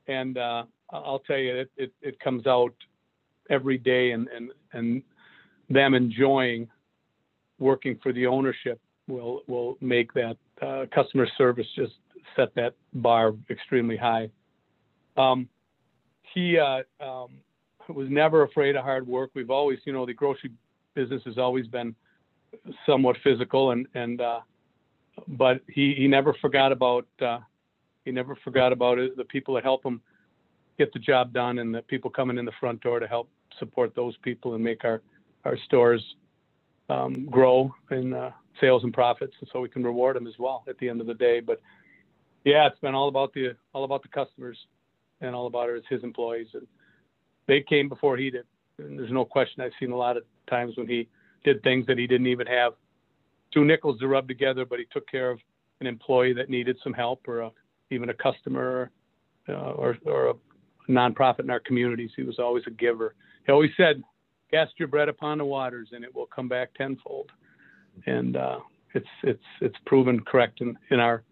and 0.07 0.37
uh, 0.37 0.63
I'll 0.91 1.19
tell 1.19 1.37
you, 1.37 1.55
it, 1.55 1.71
it, 1.77 1.93
it 2.01 2.19
comes 2.19 2.47
out 2.47 2.73
every 3.49 3.77
day, 3.77 4.11
and 4.11 4.27
and 4.29 4.51
and 4.73 5.03
them 5.69 5.93
enjoying 5.93 6.67
working 7.59 7.99
for 8.01 8.13
the 8.13 8.27
ownership 8.27 8.79
will 9.07 9.41
will 9.47 9.77
make 9.81 10.13
that 10.13 10.37
uh, 10.61 10.85
customer 10.93 11.27
service 11.37 11.67
just 11.75 11.93
set 12.35 12.53
that 12.55 12.73
bar 12.93 13.33
extremely 13.49 13.97
high. 13.97 14.29
Um, 15.15 15.49
he 16.33 16.57
uh, 16.57 16.83
um, 17.03 17.31
was 17.89 18.07
never 18.09 18.43
afraid 18.43 18.75
of 18.75 18.83
hard 18.83 19.07
work. 19.07 19.31
We've 19.33 19.49
always, 19.49 19.79
you 19.85 19.93
know, 19.93 20.05
the 20.05 20.13
grocery 20.13 20.51
business 20.93 21.21
has 21.25 21.37
always 21.37 21.67
been 21.67 21.95
somewhat 22.85 23.17
physical, 23.23 23.71
and 23.71 23.87
and 23.93 24.21
uh, 24.21 24.39
but 25.27 25.61
he 25.67 25.95
he 25.97 26.07
never 26.07 26.33
forgot 26.41 26.71
about 26.71 27.07
uh, 27.21 27.39
he 28.07 28.13
never 28.13 28.37
forgot 28.37 28.71
about 28.71 28.99
it. 28.99 29.17
The 29.17 29.25
people 29.25 29.53
that 29.55 29.65
help 29.65 29.85
him 29.85 30.01
get 30.77 30.93
the 30.93 30.99
job 30.99 31.33
done, 31.33 31.59
and 31.59 31.75
the 31.75 31.81
people 31.81 32.09
coming 32.09 32.37
in 32.37 32.45
the 32.45 32.53
front 32.57 32.79
door 32.79 33.01
to 33.01 33.07
help 33.07 33.29
support 33.59 33.93
those 33.95 34.15
people 34.23 34.55
and 34.55 34.63
make 34.63 34.85
our 34.85 35.01
our 35.43 35.57
stores 35.65 36.01
um, 36.89 37.25
grow 37.25 37.73
in 37.91 38.13
uh, 38.13 38.31
sales 38.61 38.85
and 38.85 38.93
profits, 38.93 39.33
and 39.41 39.49
so 39.51 39.59
we 39.59 39.67
can 39.67 39.83
reward 39.83 40.15
them 40.15 40.25
as 40.25 40.35
well 40.39 40.63
at 40.69 40.77
the 40.77 40.87
end 40.87 41.01
of 41.01 41.07
the 41.07 41.13
day. 41.13 41.41
But 41.41 41.59
yeah, 42.45 42.65
it's 42.67 42.79
been 42.79 42.95
all 42.95 43.09
about 43.09 43.33
the 43.33 43.57
all 43.73 43.83
about 43.83 44.03
the 44.03 44.09
customers 44.09 44.57
and 45.19 45.35
all 45.35 45.47
about 45.47 45.69
it, 45.69 45.83
his 45.89 46.03
employees, 46.03 46.47
and 46.53 46.65
they 47.45 47.61
came 47.61 47.89
before 47.89 48.15
he 48.15 48.29
did. 48.29 48.45
And 48.77 48.97
there's 48.97 49.11
no 49.11 49.25
question. 49.25 49.61
I've 49.61 49.73
seen 49.81 49.91
a 49.91 49.97
lot 49.97 50.15
of 50.15 50.23
times 50.49 50.77
when 50.77 50.87
he 50.87 51.09
did 51.43 51.61
things 51.61 51.85
that 51.87 51.97
he 51.97 52.07
didn't 52.07 52.27
even 52.27 52.47
have 52.47 52.73
two 53.53 53.65
nickels 53.65 53.99
to 53.99 54.07
rub 54.07 54.29
together, 54.29 54.65
but 54.65 54.79
he 54.79 54.85
took 54.93 55.09
care 55.09 55.29
of 55.29 55.39
an 55.81 55.87
employee 55.87 56.33
that 56.33 56.49
needed 56.49 56.77
some 56.83 56.93
help 56.93 57.27
or 57.27 57.41
a, 57.41 57.51
even 57.91 58.09
a 58.09 58.13
customer 58.13 58.91
uh, 59.49 59.53
or, 59.53 59.97
or 60.05 60.29
a 60.29 60.33
nonprofit 60.89 61.41
in 61.41 61.49
our 61.49 61.59
communities. 61.59 62.11
He 62.15 62.23
was 62.23 62.39
always 62.39 62.63
a 62.67 62.71
giver. 62.71 63.15
He 63.45 63.51
always 63.51 63.71
said, 63.77 64.03
cast 64.51 64.73
your 64.77 64.87
bread 64.87 65.09
upon 65.09 65.37
the 65.37 65.45
waters 65.45 65.89
and 65.91 66.03
it 66.03 66.13
will 66.13 66.25
come 66.27 66.47
back 66.47 66.73
tenfold. 66.75 67.31
And 68.05 68.37
uh, 68.37 68.59
it's, 68.93 69.07
it's, 69.23 69.43
it's 69.61 69.75
proven 69.85 70.19
correct 70.21 70.61
in, 70.61 70.77
in 70.91 70.99
our, 70.99 71.23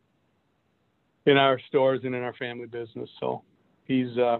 in 1.25 1.37
our 1.37 1.59
stores 1.67 2.01
and 2.03 2.15
in 2.15 2.21
our 2.21 2.33
family 2.33 2.67
business. 2.67 3.09
So 3.19 3.43
he's 3.85 4.17
uh, 4.17 4.37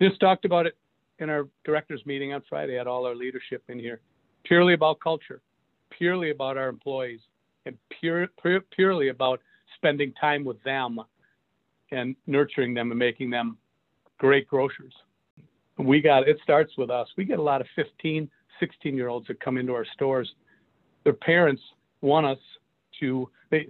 just 0.00 0.20
talked 0.20 0.44
about 0.44 0.66
it 0.66 0.76
in 1.18 1.30
our 1.30 1.48
directors 1.64 2.02
meeting 2.06 2.32
on 2.32 2.42
Friday. 2.48 2.76
Had 2.76 2.86
all 2.86 3.06
our 3.06 3.14
leadership 3.14 3.62
in 3.68 3.78
here, 3.78 4.00
purely 4.44 4.74
about 4.74 5.00
culture, 5.00 5.40
purely 5.90 6.30
about 6.30 6.56
our 6.56 6.68
employees, 6.68 7.20
and 7.66 7.76
pure, 8.00 8.28
pure, 8.40 8.60
purely 8.74 9.08
about 9.08 9.40
spending 9.76 10.12
time 10.20 10.44
with 10.44 10.62
them 10.64 10.98
and 11.92 12.16
nurturing 12.26 12.74
them 12.74 12.90
and 12.90 12.98
making 12.98 13.30
them 13.30 13.56
great 14.18 14.48
grocers. 14.48 14.92
We 15.78 16.00
got 16.00 16.28
it 16.28 16.38
starts 16.42 16.72
with 16.76 16.90
us. 16.90 17.08
We 17.16 17.24
get 17.24 17.38
a 17.38 17.42
lot 17.42 17.60
of 17.60 17.66
15, 17.76 18.28
16 18.58 18.96
year 18.96 19.08
olds 19.08 19.26
that 19.28 19.40
come 19.40 19.56
into 19.56 19.74
our 19.74 19.86
stores. 19.94 20.34
Their 21.04 21.12
parents 21.12 21.62
want 22.00 22.26
us 22.26 22.38
to 23.00 23.28
they 23.50 23.68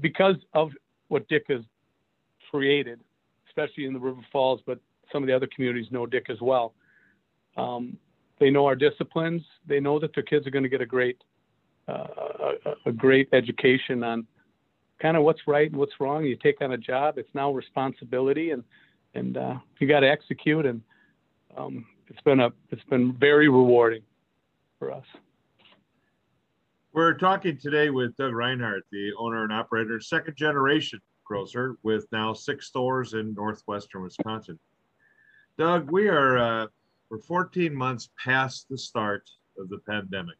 because 0.00 0.36
of 0.54 0.70
what 1.08 1.28
Dick 1.28 1.44
has 1.48 1.60
created, 2.50 3.00
especially 3.48 3.84
in 3.84 3.92
the 3.92 4.00
River 4.00 4.20
Falls, 4.32 4.60
but 4.66 4.78
some 5.12 5.22
of 5.22 5.26
the 5.26 5.34
other 5.34 5.48
communities 5.54 5.86
know 5.90 6.06
Dick 6.06 6.26
as 6.28 6.40
well. 6.40 6.74
Um, 7.56 7.96
they 8.38 8.50
know 8.50 8.66
our 8.66 8.74
disciplines. 8.74 9.42
They 9.66 9.80
know 9.80 9.98
that 9.98 10.14
their 10.14 10.22
kids 10.22 10.46
are 10.46 10.50
going 10.50 10.62
to 10.62 10.68
get 10.68 10.80
a 10.80 10.86
great, 10.86 11.22
uh, 11.88 12.06
a, 12.66 12.74
a, 12.86 12.92
great 12.92 13.28
education 13.32 14.02
on 14.02 14.26
kind 15.00 15.16
of 15.16 15.22
what's 15.22 15.46
right 15.46 15.70
and 15.70 15.78
what's 15.78 16.00
wrong. 16.00 16.24
You 16.24 16.36
take 16.36 16.60
on 16.60 16.72
a 16.72 16.78
job; 16.78 17.18
it's 17.18 17.34
now 17.34 17.52
responsibility, 17.52 18.50
and 18.50 18.64
and 19.14 19.36
uh, 19.36 19.56
you 19.78 19.86
got 19.86 20.00
to 20.00 20.08
execute. 20.08 20.66
And 20.66 20.82
um, 21.56 21.86
it's 22.08 22.20
been 22.22 22.40
a 22.40 22.52
it's 22.70 22.84
been 22.84 23.12
very 23.12 23.48
rewarding 23.48 24.02
for 24.78 24.92
us. 24.92 25.04
We're 26.92 27.14
talking 27.14 27.58
today 27.58 27.90
with 27.90 28.16
Doug 28.16 28.32
Rinehart, 28.32 28.80
the 28.90 29.12
owner 29.18 29.44
and 29.44 29.52
operator, 29.52 30.00
second 30.00 30.36
generation 30.36 31.00
grocer 31.24 31.76
with 31.82 32.06
now 32.12 32.32
six 32.32 32.68
stores 32.68 33.12
in 33.12 33.34
northwestern 33.34 34.02
Wisconsin. 34.02 34.58
Doug, 35.58 35.90
we 35.90 36.08
are 36.08 36.38
uh, 36.38 36.66
we're 37.10 37.18
14 37.18 37.74
months 37.74 38.10
past 38.22 38.66
the 38.70 38.78
start 38.78 39.28
of 39.58 39.68
the 39.68 39.78
pandemic. 39.78 40.36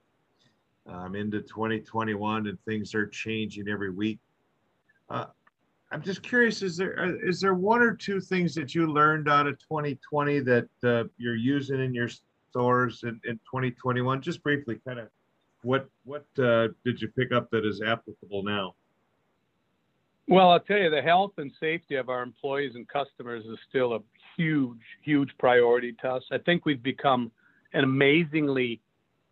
Um, 0.88 1.16
into 1.16 1.40
2021, 1.42 2.46
and 2.46 2.58
things 2.64 2.94
are 2.94 3.08
changing 3.08 3.66
every 3.68 3.90
week. 3.90 4.20
Uh, 5.08 5.26
I'm 5.92 6.02
just 6.02 6.22
curious: 6.22 6.62
is 6.62 6.76
there 6.76 6.98
uh, 6.98 7.32
there 7.40 7.54
one 7.54 7.80
or 7.80 7.94
two 7.94 8.20
things 8.20 8.54
that 8.54 8.74
you 8.74 8.86
learned 8.86 9.28
out 9.28 9.46
of 9.46 9.58
2020 9.60 10.40
that 10.40 10.68
uh, 10.84 11.04
you're 11.16 11.36
using 11.36 11.80
in 11.80 11.94
your 11.94 12.08
stores 12.50 13.00
in, 13.04 13.20
in 13.24 13.36
2021? 13.36 14.20
Just 14.20 14.42
briefly, 14.42 14.80
kind 14.86 14.98
of 14.98 15.08
what 15.62 15.88
what 16.04 16.26
uh, 16.38 16.68
did 16.84 17.00
you 17.00 17.08
pick 17.08 17.32
up 17.32 17.50
that 17.50 17.64
is 17.64 17.80
applicable 17.82 18.42
now? 18.42 18.74
Well, 20.28 20.50
I'll 20.50 20.60
tell 20.60 20.78
you, 20.78 20.90
the 20.90 21.02
health 21.02 21.34
and 21.38 21.52
safety 21.60 21.94
of 21.94 22.08
our 22.08 22.22
employees 22.22 22.74
and 22.74 22.88
customers 22.88 23.44
is 23.44 23.58
still 23.68 23.94
a 23.94 24.00
huge, 24.36 24.82
huge 25.02 25.30
priority 25.38 25.92
to 26.02 26.14
us. 26.14 26.24
I 26.32 26.38
think 26.38 26.66
we've 26.66 26.82
become 26.82 27.30
an 27.74 27.84
amazingly 27.84 28.80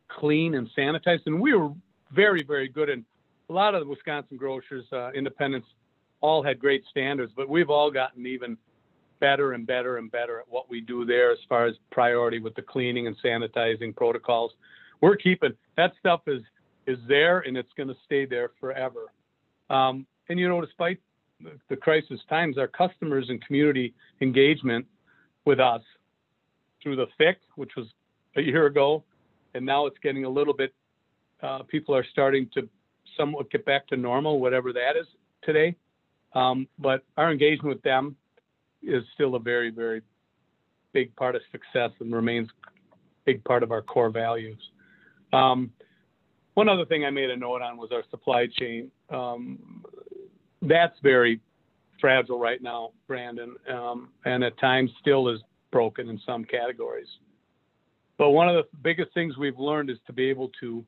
clean 0.06 0.54
and 0.54 0.68
sanitized, 0.76 1.22
and 1.26 1.40
we 1.40 1.52
were 1.52 1.72
very, 2.12 2.44
very 2.44 2.68
good. 2.68 2.90
And 2.90 3.04
a 3.48 3.52
lot 3.52 3.74
of 3.74 3.82
the 3.82 3.86
Wisconsin 3.86 4.36
grocers, 4.36 4.84
uh, 4.92 5.10
independents, 5.12 5.68
all 6.20 6.42
had 6.42 6.58
great 6.58 6.82
standards, 6.90 7.32
but 7.36 7.48
we've 7.48 7.70
all 7.70 7.90
gotten 7.90 8.26
even 8.26 8.56
better 9.20 9.52
and 9.52 9.66
better 9.66 9.98
and 9.98 10.10
better 10.10 10.40
at 10.40 10.48
what 10.48 10.68
we 10.70 10.80
do 10.80 11.04
there 11.04 11.30
as 11.30 11.38
far 11.48 11.66
as 11.66 11.74
priority 11.90 12.38
with 12.38 12.54
the 12.54 12.62
cleaning 12.62 13.06
and 13.06 13.16
sanitizing 13.24 13.94
protocols. 13.94 14.52
We're 15.00 15.16
keeping 15.16 15.52
that 15.76 15.92
stuff 15.98 16.22
is 16.26 16.42
is 16.86 16.98
there 17.08 17.40
and 17.40 17.56
it's 17.56 17.72
going 17.76 17.88
to 17.88 17.96
stay 18.04 18.26
there 18.26 18.50
forever. 18.60 19.12
Um, 19.70 20.06
and 20.28 20.38
you 20.38 20.48
know, 20.48 20.60
despite 20.60 20.98
the 21.68 21.76
crisis 21.76 22.20
times, 22.28 22.58
our 22.58 22.68
customers 22.68 23.26
and 23.28 23.44
community 23.44 23.94
engagement 24.20 24.86
with 25.44 25.60
us 25.60 25.82
through 26.82 26.96
the 26.96 27.06
thick, 27.18 27.38
which 27.56 27.72
was 27.76 27.86
a 28.36 28.42
year 28.42 28.66
ago, 28.66 29.04
and 29.54 29.64
now 29.64 29.86
it's 29.86 29.98
getting 30.02 30.24
a 30.24 30.28
little 30.28 30.54
bit. 30.54 30.74
Uh, 31.42 31.62
people 31.62 31.94
are 31.94 32.04
starting 32.12 32.48
to 32.54 32.68
somewhat 33.16 33.50
get 33.50 33.64
back 33.64 33.86
to 33.88 33.96
normal, 33.96 34.40
whatever 34.40 34.72
that 34.72 34.96
is 34.98 35.06
today. 35.42 35.74
Um, 36.34 36.68
but 36.78 37.04
our 37.16 37.30
engagement 37.30 37.76
with 37.76 37.82
them 37.82 38.16
is 38.82 39.04
still 39.14 39.34
a 39.34 39.40
very, 39.40 39.70
very 39.70 40.02
big 40.92 41.14
part 41.16 41.34
of 41.34 41.42
success 41.52 41.90
and 42.00 42.12
remains 42.14 42.48
a 42.64 42.70
big 43.24 43.44
part 43.44 43.62
of 43.62 43.70
our 43.70 43.82
core 43.82 44.10
values. 44.10 44.58
Um, 45.32 45.70
one 46.54 46.68
other 46.68 46.84
thing 46.84 47.04
I 47.04 47.10
made 47.10 47.30
a 47.30 47.36
note 47.36 47.62
on 47.62 47.76
was 47.76 47.90
our 47.92 48.04
supply 48.10 48.46
chain. 48.46 48.90
Um, 49.10 49.84
that's 50.62 50.96
very 51.02 51.40
fragile 52.00 52.38
right 52.38 52.62
now, 52.62 52.90
Brandon, 53.06 53.56
um, 53.72 54.10
and 54.24 54.44
at 54.44 54.58
times 54.58 54.90
still 55.00 55.28
is 55.28 55.40
broken 55.72 56.08
in 56.08 56.20
some 56.24 56.44
categories. 56.44 57.08
But 58.16 58.30
one 58.30 58.48
of 58.48 58.54
the 58.54 58.76
biggest 58.82 59.12
things 59.14 59.36
we've 59.36 59.58
learned 59.58 59.90
is 59.90 59.98
to 60.06 60.12
be 60.12 60.30
able 60.30 60.50
to 60.60 60.84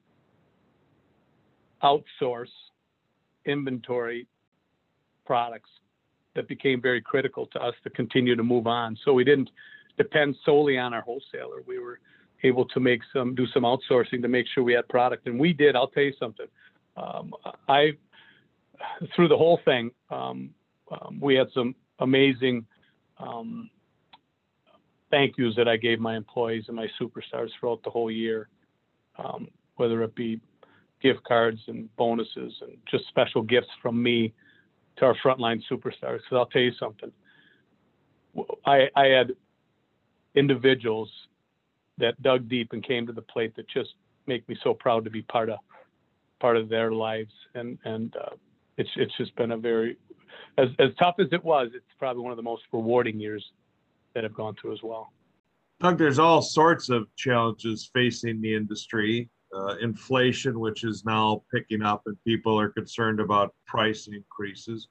outsource 1.91 2.55
inventory 3.45 4.27
products 5.25 5.71
that 6.35 6.49
became 6.49 6.81
very 6.83 7.01
critical 7.01 7.47
to 7.47 7.59
us 7.63 7.75
to 7.85 7.91
continue 7.91 8.37
to 8.37 8.43
move 8.43 8.67
on. 8.67 8.97
So 9.05 9.13
we 9.13 9.25
didn't 9.25 9.51
depend 9.97 10.37
solely 10.45 10.77
on 10.79 10.93
our 10.93 11.01
wholesaler. 11.01 11.63
We 11.67 11.79
were 11.79 11.99
able 12.43 12.67
to 12.67 12.81
make 12.81 13.01
some 13.13 13.35
do 13.35 13.47
some 13.55 13.63
outsourcing 13.63 14.21
to 14.23 14.29
make 14.29 14.47
sure 14.53 14.63
we 14.63 14.75
had 14.75 14.87
product, 14.89 15.27
and 15.27 15.39
we 15.39 15.53
did. 15.53 15.75
I'll 15.75 15.89
tell 15.89 16.03
you 16.03 16.13
something. 16.19 16.47
Um, 16.97 17.33
I 17.69 17.93
through 19.15 19.29
the 19.29 19.37
whole 19.37 19.61
thing, 19.65 19.91
um, 20.11 20.51
um, 20.91 21.19
we 21.21 21.35
had 21.35 21.49
some 21.55 21.75
amazing 21.99 22.67
um, 23.19 23.71
thank 25.11 25.39
yous 25.39 25.57
that 25.57 25.69
I 25.69 25.77
gave 25.77 25.99
my 25.99 26.17
employees 26.17 26.65
and 26.69 26.77
my 26.77 26.89
superstars 27.01 27.49
throughout 27.59 27.83
the 27.85 27.91
whole 27.91 28.11
year, 28.11 28.49
um, 29.19 29.49
whether 29.77 30.03
it 30.03 30.15
be 30.15 30.41
gift 31.03 31.23
cards 31.25 31.61
and 31.69 31.95
bonuses 31.97 32.55
and 32.63 32.77
just 32.91 33.07
special 33.09 33.43
gifts 33.43 33.69
from 33.83 34.03
me 34.03 34.33
to 34.97 35.05
our 35.05 35.17
frontline 35.25 35.63
superstars. 35.71 36.19
Because 36.19 36.33
I'll 36.33 36.47
tell 36.47 36.63
you 36.63 36.73
something, 36.79 37.13
I, 38.65 38.89
I 38.95 39.07
had 39.07 39.33
individuals 40.35 41.11
that 41.99 42.21
dug 42.23 42.49
deep 42.49 42.73
and 42.73 42.85
came 42.85 43.07
to 43.07 43.13
the 43.13 43.23
plate 43.23 43.57
that 43.57 43.69
just 43.69 43.91
make 44.27 44.49
me 44.49 44.57
so 44.63 44.75
proud 44.75 45.05
to 45.05 45.11
be 45.11 45.23
part 45.23 45.49
of 45.49 45.59
part 46.41 46.57
of 46.57 46.69
their 46.69 46.93
lives. 46.93 47.33
And 47.55 47.79
and 47.85 48.15
uh, 48.17 48.37
it's 48.77 48.91
it's 48.97 49.17
just 49.17 49.35
been 49.37 49.53
a 49.53 49.57
very 49.57 49.97
as 50.59 50.69
as 50.79 50.91
tough 50.99 51.17
as 51.19 51.29
it 51.33 51.43
was 51.43 51.71
it's 51.75 51.85
probably 51.99 52.23
one 52.23 52.33
of 52.33 52.37
the 52.37 52.43
most 52.43 52.63
rewarding 52.73 53.19
years 53.21 53.45
that 54.15 54.25
I've 54.25 54.35
gone 54.35 54.55
through 54.61 54.73
as 54.73 54.83
well. 54.83 55.13
Doug, 55.81 55.99
there's 55.99 56.19
all 56.19 56.41
sorts 56.41 56.89
of 56.89 57.07
challenges 57.17 57.91
facing 57.93 58.41
the 58.41 58.55
industry 58.55 59.29
uh, 59.57 59.77
inflation 59.81 60.61
which 60.61 60.85
is 60.85 61.05
now 61.05 61.43
picking 61.53 61.83
up 61.83 62.03
and 62.07 62.17
people 62.25 62.59
are 62.59 62.69
concerned 62.69 63.21
about 63.21 63.55
price 63.67 64.09
increases 64.09 64.89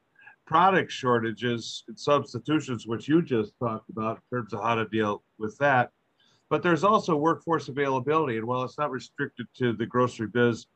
product 0.48 0.92
shortages 0.92 1.84
and 1.88 2.00
substitutions 2.00 2.88
which 2.88 3.08
you 3.08 3.22
just 3.22 3.54
talked 3.60 3.90
about 3.90 4.18
in 4.18 4.38
terms 4.38 4.54
of 4.54 4.62
how 4.62 4.76
to 4.76 4.86
deal 4.86 5.24
with 5.38 5.58
that 5.58 5.92
but 6.50 6.62
there's 6.64 6.84
also 6.84 7.16
workforce 7.16 7.68
availability 7.70 8.38
and 8.38 8.46
while 8.46 8.64
it's 8.64 8.78
not 8.78 8.92
restricted 8.92 9.48
to 9.56 9.74
the 9.74 9.86
grocery 9.86 10.28
biz 10.28 10.68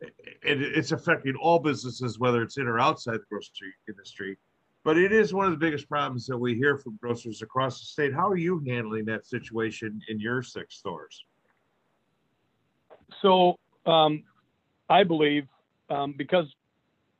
it, 0.00 0.62
it's 0.62 0.92
affecting 0.92 1.36
all 1.36 1.58
businesses, 1.58 2.18
whether 2.18 2.42
it's 2.42 2.58
in 2.58 2.66
or 2.66 2.78
outside 2.78 3.14
the 3.14 3.26
grocery 3.28 3.72
industry. 3.88 4.38
But 4.82 4.96
it 4.96 5.12
is 5.12 5.34
one 5.34 5.46
of 5.46 5.52
the 5.52 5.58
biggest 5.58 5.88
problems 5.88 6.26
that 6.26 6.38
we 6.38 6.54
hear 6.54 6.78
from 6.78 6.98
grocers 7.02 7.42
across 7.42 7.80
the 7.80 7.86
state. 7.86 8.14
How 8.14 8.28
are 8.28 8.36
you 8.36 8.62
handling 8.66 9.04
that 9.06 9.26
situation 9.26 10.00
in 10.08 10.18
your 10.18 10.42
six 10.42 10.76
stores? 10.76 11.24
So 13.22 13.58
um, 13.86 14.22
I 14.88 15.04
believe 15.04 15.46
um, 15.88 16.14
because 16.16 16.46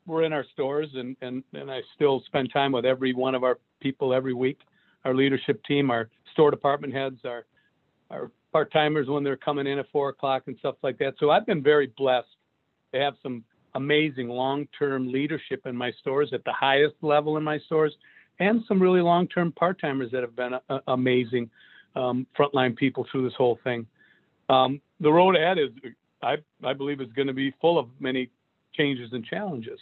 we're 0.06 0.24
in 0.24 0.32
our 0.32 0.44
stores 0.52 0.88
and, 0.94 1.16
and, 1.20 1.42
and 1.52 1.70
I 1.70 1.80
still 1.94 2.22
spend 2.26 2.52
time 2.52 2.72
with 2.72 2.84
every 2.84 3.12
one 3.12 3.34
of 3.34 3.44
our 3.44 3.58
people 3.80 4.12
every 4.14 4.34
week, 4.34 4.58
our 5.04 5.14
leadership 5.14 5.62
team, 5.64 5.90
our 5.90 6.08
store 6.32 6.50
department 6.50 6.92
heads, 6.92 7.20
our, 7.24 7.44
our 8.10 8.30
part 8.52 8.72
timers 8.72 9.08
when 9.08 9.22
they're 9.22 9.36
coming 9.36 9.66
in 9.66 9.78
at 9.78 9.86
four 9.92 10.08
o'clock 10.08 10.44
and 10.46 10.56
stuff 10.58 10.76
like 10.82 10.98
that. 10.98 11.14
So 11.18 11.30
I've 11.30 11.46
been 11.46 11.62
very 11.62 11.92
blessed 11.96 12.28
they 12.92 12.98
have 12.98 13.14
some 13.22 13.44
amazing 13.74 14.28
long-term 14.28 15.12
leadership 15.12 15.66
in 15.66 15.76
my 15.76 15.92
stores 16.00 16.30
at 16.32 16.44
the 16.44 16.52
highest 16.52 16.96
level 17.02 17.36
in 17.36 17.44
my 17.44 17.58
stores, 17.60 17.94
and 18.40 18.62
some 18.66 18.80
really 18.80 19.00
long-term 19.00 19.52
part-timers 19.52 20.10
that 20.10 20.22
have 20.22 20.34
been 20.34 20.54
uh, 20.68 20.78
amazing 20.88 21.48
um, 21.94 22.26
frontline 22.38 22.74
people 22.74 23.06
through 23.10 23.24
this 23.24 23.36
whole 23.36 23.58
thing. 23.62 23.86
Um, 24.48 24.80
the 25.00 25.12
road 25.12 25.36
ahead 25.36 25.58
is, 25.58 25.70
I, 26.22 26.36
I 26.62 26.72
believe, 26.72 27.00
is 27.00 27.08
going 27.14 27.28
to 27.28 27.34
be 27.34 27.52
full 27.60 27.78
of 27.78 27.88
many 27.98 28.30
changes 28.74 29.10
and 29.12 29.24
challenges. 29.24 29.80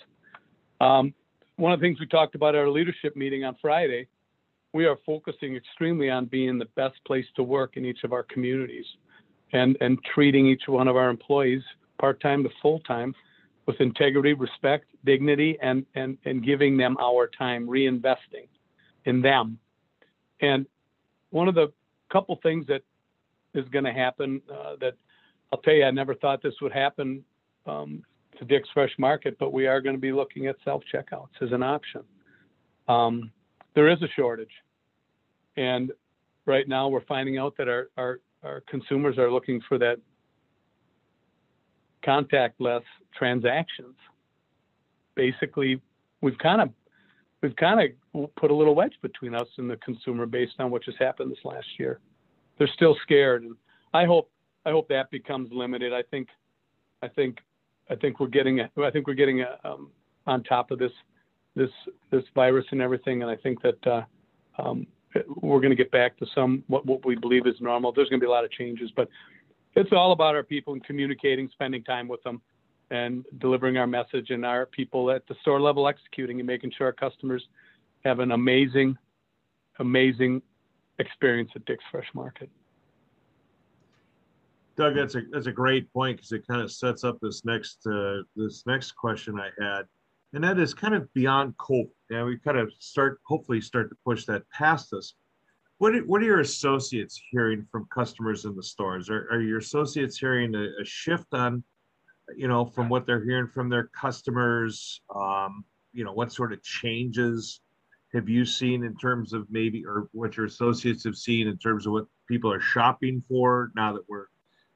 Um, 0.81 1.13
one 1.57 1.73
of 1.73 1.81
the 1.81 1.85
things 1.87 1.99
we 1.99 2.07
talked 2.07 2.35
about 2.35 2.55
at 2.55 2.61
our 2.61 2.69
leadership 2.69 3.17
meeting 3.17 3.45
on 3.45 3.57
Friday, 3.61 4.07
we 4.73 4.87
are 4.87 4.97
focusing 5.05 5.57
extremely 5.57 6.09
on 6.09 6.27
being 6.27 6.59
the 6.59 6.69
best 6.77 6.97
place 7.05 7.27
to 7.37 7.43
work 7.43 7.77
in 7.77 7.85
each 7.85 8.05
of 8.05 8.13
our 8.13 8.23
communities 8.23 8.85
and, 9.53 9.77
and 9.81 9.99
treating 10.15 10.47
each 10.47 10.63
one 10.67 10.89
of 10.89 10.97
our 10.97 11.11
employees, 11.11 11.63
part 11.99 12.21
time 12.21 12.43
to 12.45 12.51
full 12.63 12.81
time, 12.81 13.15
with 13.67 13.81
integrity, 13.81 14.35
respect, 14.35 14.87
dignity, 15.05 15.59
and, 15.61 15.85
and, 15.95 16.17
and 16.25 16.45
giving 16.45 16.77
them 16.77 16.97
our 17.01 17.29
time, 17.37 17.67
reinvesting 17.67 18.47
in 19.05 19.21
them. 19.21 19.59
And 20.41 20.67
one 21.31 21.49
of 21.49 21.55
the 21.55 21.73
couple 22.11 22.39
things 22.43 22.67
that 22.69 22.83
is 23.55 23.69
going 23.69 23.85
to 23.85 23.93
happen 23.93 24.41
uh, 24.51 24.77
that 24.81 24.95
I'll 25.53 25.61
tell 25.61 25.75
you, 25.75 25.85
I 25.85 25.91
never 25.91 26.15
thought 26.15 26.43
this 26.43 26.55
would 26.61 26.73
happen 26.73 27.25
um, 27.67 28.03
to 28.39 28.45
Dick's 28.45 28.69
Fresh 28.75 28.93
Market, 28.99 29.37
but 29.39 29.53
we 29.53 29.67
are 29.67 29.81
going 29.81 29.95
to 29.97 30.01
be 30.01 30.13
looking 30.13 30.47
at 30.47 30.57
self 30.65 30.83
checkouts 30.93 31.41
as 31.41 31.53
an 31.53 31.63
option. 31.63 32.03
Um, 32.89 33.31
there 33.75 33.89
is 33.89 34.03
a 34.03 34.09
shortage, 34.17 34.51
and 35.57 35.93
right 36.47 36.69
now 36.69 36.89
we're 36.89 37.05
finding 37.05 37.39
out 37.39 37.55
that 37.59 37.69
our, 37.69 37.89
our, 37.97 38.21
our 38.43 38.63
consumers 38.69 39.19
are 39.19 39.31
looking 39.31 39.61
for 39.69 39.79
that 39.79 39.99
contactless 42.07 42.83
transactions. 43.17 43.95
Basically, 45.15 45.81
we've 46.21 46.39
kind 46.39 46.61
of 46.61 46.71
we've 47.43 47.57
kind 47.57 47.93
of 48.15 48.35
put 48.37 48.51
a 48.51 48.55
little 48.55 48.75
wedge 48.75 48.95
between 49.03 49.35
us 49.35 49.49
and 49.59 49.71
the 49.71 49.77
consumer 49.77 50.27
based 50.27 50.55
on 50.59 50.71
what 50.71 50.83
just 50.83 50.99
happened 50.99 51.31
this 51.31 51.45
last 51.45 51.67
year. 51.79 52.01
They're 52.59 52.71
still 52.75 52.97
scared, 53.03 53.43
and 53.43 53.55
I 53.95 54.05
hope 54.05 54.31
I 54.67 54.71
hope 54.71 54.89
that 54.89 55.11
becomes 55.11 55.51
limited. 55.53 55.93
I 55.93 56.03
think 56.03 56.29
I 57.03 57.09
think 57.09 57.39
I 57.91 57.95
think 57.95 58.21
we're 58.21 58.27
getting 58.27 58.61
I 58.61 58.91
think 58.91 59.07
we're 59.07 59.15
getting 59.15 59.45
um, 59.65 59.91
on 60.27 60.43
top 60.45 60.71
of 60.71 60.79
this 60.79 60.93
this 61.55 61.71
this 62.11 62.25
virus 62.35 62.67
and 62.71 62.81
everything, 62.81 63.23
and 63.23 63.31
I 63.31 63.37
think 63.37 63.63
that 63.63 63.87
uh, 63.87 64.03
um, 64.59 64.87
we're 65.41 65.61
going 65.61 65.71
to 65.71 65.77
get 65.77 65.91
back 65.91 66.17
to 66.19 66.27
some 66.35 66.63
what 66.69 66.87
what 66.87 67.05
we 67.05 67.17
believe 67.17 67.47
is 67.47 67.55
normal. 67.61 67.93
There's 67.93 68.09
going 68.09 68.21
to 68.21 68.25
be 68.25 68.29
a 68.29 68.33
lot 68.33 68.45
of 68.45 68.51
changes, 68.53 68.91
but 68.95 69.09
it's 69.75 69.91
all 69.93 70.13
about 70.13 70.35
our 70.35 70.43
people 70.43 70.73
and 70.73 70.85
communicating, 70.85 71.49
spending 71.53 71.85
time 71.85 72.09
with 72.09 72.23
them, 72.23 72.41
and 72.91 73.25
delivering 73.39 73.77
our 73.77 73.87
message, 73.87 74.31
and 74.31 74.45
our 74.45 74.67
people 74.67 75.11
at 75.11 75.27
the 75.29 75.35
store 75.41 75.61
level 75.61 75.89
executing 75.89 76.41
and 76.41 76.47
making 76.47 76.73
sure 76.77 76.87
our 76.87 76.93
customers 76.93 77.45
have 78.05 78.21
an 78.21 78.33
amazing, 78.33 78.97
amazing 79.79 80.43
experience 80.99 81.51
at 81.55 81.65
Dick's 81.65 81.85
Fresh 81.91 82.09
Market. 82.15 82.51
Doug, 84.79 84.95
that's 84.95 85.17
a 85.17 85.23
that's 85.33 85.49
a 85.49 85.53
great 85.53 85.93
point 85.93 86.17
because 86.17 86.31
it 86.31 86.47
kind 86.47 86.63
of 86.63 86.71
sets 86.71 87.03
up 87.03 87.19
this 87.21 87.45
next 87.45 87.85
uh, 87.85 88.19
this 88.37 88.63
next 88.65 88.93
question 88.93 89.41
I 89.41 89.51
had, 89.61 89.83
and 90.33 90.45
that 90.45 90.61
is 90.61 90.73
kind 90.73 90.95
of 90.95 91.13
beyond 91.15 91.57
COVID. 91.57 91.91
Yeah, 92.11 92.23
we 92.23 92.39
kind 92.39 92.59
of 92.59 92.73
start 92.79 93.19
hopefully 93.27 93.61
start 93.61 93.91
to 93.91 93.97
push 94.05 94.25
that 94.27 94.49
past 94.51 94.93
us. 94.93 95.15
What 95.79 95.97
are, 95.97 96.03
what 96.03 96.23
are 96.23 96.27
your 96.27 96.41
associates 96.41 97.21
hearing 97.33 97.67
from 97.73 97.89
customers 97.93 98.45
in 98.45 98.55
the 98.55 98.63
stores? 98.63 99.11
Are, 99.11 99.27
are 99.33 99.43
your 99.43 99.59
associates 99.59 100.17
hearing 100.17 100.55
a, 100.55 100.69
a, 100.81 100.85
shift 100.85 101.35
on, 101.35 101.65
you 102.37 102.47
know, 102.47 102.65
from 102.65 102.89
what 102.89 103.05
they're 103.05 103.25
hearing 103.25 103.49
from 103.49 103.69
their 103.69 103.89
customers? 103.89 105.01
Um, 105.15 105.65
you 105.93 106.05
know, 106.05 106.13
what 106.13 106.33
sort 106.33 106.53
of 106.53 106.63
changes 106.63 107.61
have 108.15 108.29
you 108.29 108.45
seen 108.45 108.85
in 108.85 108.97
terms 108.97 109.33
of 109.33 109.47
maybe, 109.51 109.85
or 109.85 110.09
what 110.13 110.37
your 110.37 110.47
associates 110.47 111.05
have 111.05 111.17
seen 111.17 111.49
in 111.49 111.59
terms 111.59 111.87
of 111.87 111.93
what 111.93 112.07
people 112.29 112.53
are 112.53 112.61
shopping 112.61 113.23
for 113.29 113.73
now 113.75 113.93
that 113.93 114.03
we're 114.09 114.27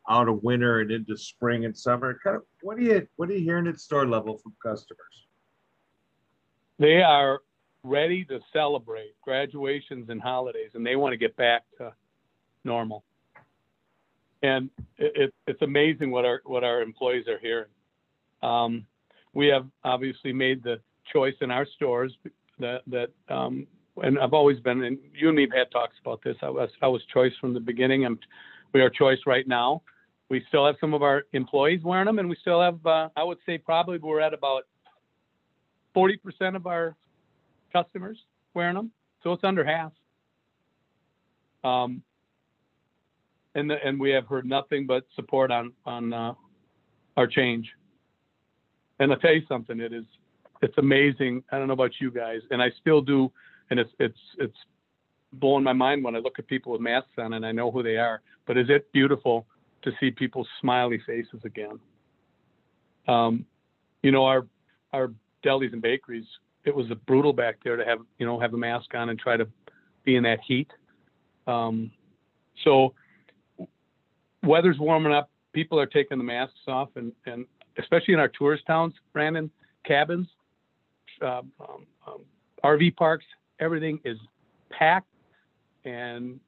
out 0.08 0.28
of 0.28 0.42
winter 0.42 0.80
and 0.80 0.90
into 0.90 1.16
spring 1.16 1.64
and 1.64 1.76
summer? 1.76 2.18
Kind 2.22 2.36
of 2.36 2.42
what 2.62 2.78
are 2.78 2.82
you 2.82 3.06
what 3.16 3.28
are 3.30 3.34
you 3.34 3.44
hearing 3.44 3.66
at 3.66 3.80
store 3.80 4.06
level 4.06 4.38
from 4.38 4.54
customers? 4.62 5.26
They 6.78 7.02
are 7.02 7.40
ready 7.84 8.24
to 8.24 8.40
celebrate 8.52 9.14
graduations 9.22 10.08
and 10.08 10.20
holidays, 10.20 10.70
and 10.74 10.86
they 10.86 10.96
want 10.96 11.12
to 11.12 11.16
get 11.16 11.36
back 11.36 11.62
to 11.78 11.92
normal. 12.64 13.04
And 14.42 14.70
it, 14.98 15.12
it, 15.14 15.34
it's 15.46 15.62
amazing 15.62 16.10
what 16.10 16.24
our 16.24 16.40
what 16.44 16.64
our 16.64 16.82
employees 16.82 17.28
are 17.28 17.38
hearing. 17.38 17.70
Um, 18.42 18.86
we 19.34 19.46
have 19.48 19.66
obviously 19.84 20.32
made 20.32 20.62
the 20.62 20.80
choice 21.12 21.34
in 21.40 21.50
our 21.50 21.66
stores 21.66 22.16
that 22.58 22.82
that 22.88 23.10
um, 23.28 23.66
and 24.02 24.18
I've 24.18 24.32
always 24.32 24.58
been 24.60 24.82
and 24.82 24.98
you 25.14 25.28
and 25.28 25.36
me 25.36 25.42
have 25.42 25.52
had 25.52 25.70
talks 25.70 25.96
about 26.04 26.22
this. 26.24 26.36
I 26.42 26.50
was 26.50 26.70
I 26.80 26.88
was 26.88 27.02
choice 27.12 27.32
from 27.40 27.54
the 27.54 27.60
beginning, 27.60 28.04
and 28.04 28.18
we 28.72 28.80
are 28.80 28.90
choice 28.90 29.20
right 29.26 29.46
now 29.46 29.82
we 30.28 30.44
still 30.48 30.66
have 30.66 30.76
some 30.80 30.94
of 30.94 31.02
our 31.02 31.24
employees 31.32 31.82
wearing 31.82 32.06
them, 32.06 32.18
and 32.18 32.28
we 32.28 32.36
still 32.40 32.60
have, 32.60 32.84
uh, 32.86 33.08
I 33.16 33.22
would 33.22 33.38
say, 33.44 33.58
probably 33.58 33.98
we're 33.98 34.20
at 34.20 34.32
about 34.32 34.64
40% 35.94 36.56
of 36.56 36.66
our 36.66 36.96
customers 37.72 38.18
wearing 38.54 38.74
them. 38.74 38.90
So 39.22 39.32
it's 39.32 39.44
under 39.44 39.64
half. 39.64 39.92
Um, 41.64 42.02
and 43.54 43.70
the, 43.70 43.76
and 43.84 44.00
we 44.00 44.10
have 44.10 44.26
heard 44.26 44.46
nothing 44.46 44.86
but 44.86 45.04
support 45.14 45.50
on 45.50 45.72
on 45.84 46.12
uh, 46.12 46.34
our 47.16 47.26
change. 47.26 47.70
And 48.98 49.12
I'll 49.12 49.18
tell 49.18 49.34
you 49.34 49.42
something, 49.48 49.80
it 49.80 49.92
is 49.92 50.04
it's 50.62 50.78
amazing. 50.78 51.42
I 51.52 51.58
don't 51.58 51.66
know 51.66 51.74
about 51.74 51.92
you 52.00 52.10
guys, 52.10 52.40
and 52.50 52.62
I 52.62 52.70
still 52.80 53.02
do, 53.02 53.30
and 53.70 53.78
it's 53.78 53.90
it's 53.98 54.18
it's 54.38 54.56
blowing 55.34 55.64
my 55.64 55.72
mind 55.72 56.04
when 56.04 56.14
I 56.14 56.18
look 56.18 56.38
at 56.38 56.46
people 56.46 56.72
with 56.72 56.80
masks 56.80 57.10
on 57.18 57.32
and 57.34 57.44
I 57.44 57.52
know 57.52 57.70
who 57.70 57.82
they 57.82 57.96
are. 57.96 58.22
But 58.46 58.58
is 58.58 58.66
it 58.68 58.90
beautiful 58.92 59.46
to 59.82 59.92
see 60.00 60.10
people's 60.10 60.48
smiley 60.60 61.00
faces 61.06 61.40
again. 61.44 61.78
Um, 63.08 63.44
you 64.02 64.10
know, 64.10 64.24
our 64.24 64.46
our 64.92 65.12
delis 65.44 65.72
and 65.72 65.82
bakeries, 65.82 66.26
it 66.64 66.74
was 66.74 66.86
brutal 67.06 67.32
back 67.32 67.56
there 67.64 67.76
to 67.76 67.84
have 67.84 67.98
you 68.18 68.26
know 68.26 68.38
have 68.38 68.54
a 68.54 68.58
mask 68.58 68.94
on 68.94 69.08
and 69.08 69.18
try 69.18 69.36
to 69.36 69.46
be 70.04 70.16
in 70.16 70.22
that 70.24 70.40
heat. 70.46 70.70
Um, 71.46 71.90
so 72.64 72.94
weather's 74.44 74.78
warming 74.78 75.12
up. 75.12 75.30
People 75.52 75.78
are 75.78 75.86
taking 75.86 76.18
the 76.18 76.24
masks 76.24 76.60
off, 76.66 76.90
and 76.96 77.12
and 77.26 77.46
especially 77.78 78.14
in 78.14 78.20
our 78.20 78.28
tourist 78.28 78.64
towns, 78.66 78.94
Brandon, 79.12 79.50
cabins, 79.84 80.28
uh, 81.20 81.38
um, 81.60 81.86
um, 82.06 82.20
RV 82.64 82.96
parks, 82.96 83.24
everything 83.60 84.00
is 84.04 84.18
packed. 84.70 85.08
And 85.84 86.38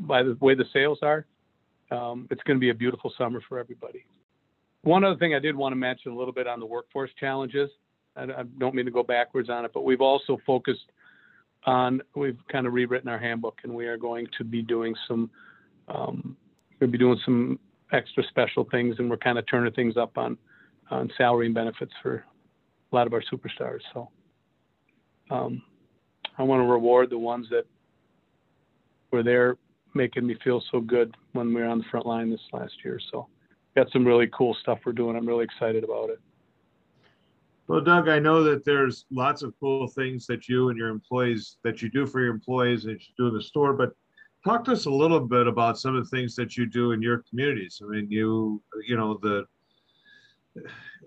by 0.00 0.22
the 0.22 0.36
way 0.40 0.54
the 0.54 0.64
sales 0.72 0.98
are, 1.02 1.26
um, 1.92 2.26
it's 2.30 2.42
going 2.44 2.56
to 2.56 2.60
be 2.60 2.70
a 2.70 2.74
beautiful 2.74 3.12
summer 3.18 3.40
for 3.48 3.58
everybody. 3.58 4.04
One 4.82 5.04
other 5.04 5.16
thing 5.16 5.34
I 5.34 5.38
did 5.38 5.54
want 5.54 5.72
to 5.72 5.76
mention 5.76 6.12
a 6.12 6.16
little 6.16 6.32
bit 6.32 6.46
on 6.46 6.58
the 6.58 6.66
workforce 6.66 7.10
challenges. 7.20 7.70
I, 8.16 8.22
I 8.22 8.42
don't 8.58 8.74
mean 8.74 8.86
to 8.86 8.90
go 8.90 9.02
backwards 9.02 9.50
on 9.50 9.64
it, 9.64 9.72
but 9.74 9.82
we've 9.82 10.00
also 10.00 10.38
focused 10.46 10.90
on, 11.64 12.02
we've 12.16 12.38
kind 12.50 12.66
of 12.66 12.72
rewritten 12.72 13.08
our 13.08 13.18
handbook 13.18 13.58
and 13.62 13.72
we 13.72 13.86
are 13.86 13.96
going 13.96 14.26
to 14.38 14.44
be 14.44 14.62
doing 14.62 14.94
some, 15.06 15.30
um, 15.88 16.36
we'll 16.80 16.90
be 16.90 16.98
doing 16.98 17.20
some 17.24 17.58
extra 17.92 18.24
special 18.28 18.66
things 18.70 18.96
and 18.98 19.08
we're 19.08 19.16
kind 19.18 19.38
of 19.38 19.44
turning 19.48 19.72
things 19.74 19.96
up 19.96 20.16
on, 20.16 20.36
on 20.90 21.10
salary 21.16 21.46
and 21.46 21.54
benefits 21.54 21.92
for 22.02 22.24
a 22.90 22.96
lot 22.96 23.06
of 23.06 23.12
our 23.12 23.22
superstars. 23.32 23.80
So 23.92 24.08
um, 25.30 25.62
I 26.38 26.42
want 26.42 26.60
to 26.60 26.66
reward 26.66 27.10
the 27.10 27.18
ones 27.18 27.46
that 27.50 27.64
were 29.10 29.22
there 29.22 29.56
making 29.94 30.26
me 30.26 30.36
feel 30.42 30.62
so 30.70 30.80
good 30.80 31.16
when 31.32 31.52
we 31.52 31.60
were 31.60 31.68
on 31.68 31.78
the 31.78 31.84
front 31.84 32.06
line 32.06 32.30
this 32.30 32.40
last 32.52 32.74
year. 32.84 32.98
So, 33.10 33.28
got 33.74 33.90
some 33.92 34.04
really 34.04 34.28
cool 34.28 34.54
stuff 34.54 34.80
we're 34.84 34.92
doing. 34.92 35.16
I'm 35.16 35.26
really 35.26 35.44
excited 35.44 35.84
about 35.84 36.10
it. 36.10 36.20
Well, 37.68 37.80
Doug, 37.80 38.08
I 38.08 38.18
know 38.18 38.42
that 38.42 38.64
there's 38.64 39.06
lots 39.10 39.42
of 39.42 39.54
cool 39.60 39.86
things 39.86 40.26
that 40.26 40.48
you 40.48 40.68
and 40.68 40.78
your 40.78 40.88
employees 40.88 41.56
that 41.62 41.80
you 41.80 41.88
do 41.88 42.06
for 42.06 42.20
your 42.20 42.30
employees 42.30 42.84
and 42.84 43.00
you 43.00 43.06
do 43.16 43.28
in 43.28 43.34
the 43.34 43.42
store, 43.42 43.72
but 43.72 43.92
talk 44.44 44.64
to 44.64 44.72
us 44.72 44.86
a 44.86 44.90
little 44.90 45.20
bit 45.20 45.46
about 45.46 45.78
some 45.78 45.96
of 45.96 46.04
the 46.04 46.16
things 46.16 46.34
that 46.36 46.56
you 46.56 46.66
do 46.66 46.92
in 46.92 47.00
your 47.00 47.24
communities. 47.30 47.80
I 47.82 47.88
mean, 47.88 48.10
you 48.10 48.62
you 48.86 48.96
know 48.96 49.18
the 49.22 49.44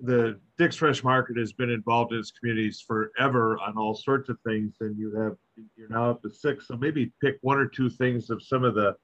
the 0.02 0.40
Dick's 0.58 0.76
Fresh 0.76 1.04
Market 1.04 1.38
has 1.38 1.54
been 1.54 1.70
involved 1.70 2.14
in 2.14 2.20
its 2.20 2.32
communities 2.32 2.82
forever 2.82 3.58
on 3.60 3.78
all 3.78 3.96
sorts 3.96 4.30
of 4.30 4.38
things, 4.46 4.76
and 4.82 4.98
you 4.98 5.16
have 5.16 5.36
you're 5.78 5.90
now 5.90 6.12
up 6.12 6.22
to 6.24 6.30
six. 6.30 6.68
So 6.68 6.76
maybe 6.76 7.12
pick 7.22 7.38
one 7.42 7.58
or 7.58 7.68
two 7.68 7.90
things 7.90 8.30
of 8.30 8.42
some 8.42 8.64
of 8.64 8.76
the 8.76 8.96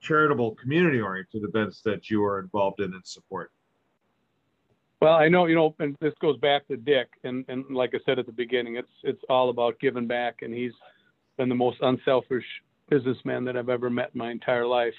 charitable, 0.00 0.54
community-oriented 0.56 1.44
events 1.44 1.80
that 1.82 2.10
you 2.10 2.24
are 2.24 2.40
involved 2.40 2.80
in 2.80 2.92
and 2.92 3.06
support. 3.06 3.52
Well, 5.00 5.14
I 5.14 5.28
know 5.28 5.46
you 5.46 5.54
know, 5.54 5.74
and 5.78 5.96
this 6.00 6.14
goes 6.20 6.36
back 6.38 6.66
to 6.68 6.76
Dick, 6.76 7.08
and 7.24 7.44
and 7.48 7.64
like 7.70 7.94
I 7.94 7.98
said 8.06 8.18
at 8.18 8.26
the 8.26 8.32
beginning, 8.32 8.76
it's 8.76 8.92
it's 9.02 9.22
all 9.28 9.50
about 9.50 9.78
giving 9.80 10.06
back, 10.06 10.42
and 10.42 10.54
he's 10.54 10.72
been 11.36 11.48
the 11.48 11.54
most 11.54 11.78
unselfish 11.82 12.44
businessman 12.88 13.44
that 13.44 13.56
I've 13.56 13.68
ever 13.68 13.90
met 13.90 14.10
in 14.14 14.18
my 14.18 14.30
entire 14.30 14.66
life. 14.66 14.94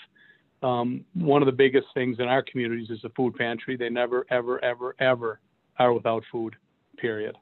Um, 0.64 1.04
one 1.14 1.42
of 1.42 1.46
the 1.46 1.52
biggest 1.52 1.88
things 1.94 2.18
in 2.20 2.28
our 2.28 2.42
communities 2.42 2.90
is 2.90 3.02
the 3.04 3.10
food 3.10 3.36
pantry. 3.36 3.76
They 3.76 3.90
never, 3.90 4.26
ever, 4.30 4.64
ever, 4.64 4.96
ever 5.00 5.40
are 5.78 5.94
without 5.94 6.24
food, 6.32 6.56
period. 6.98 7.36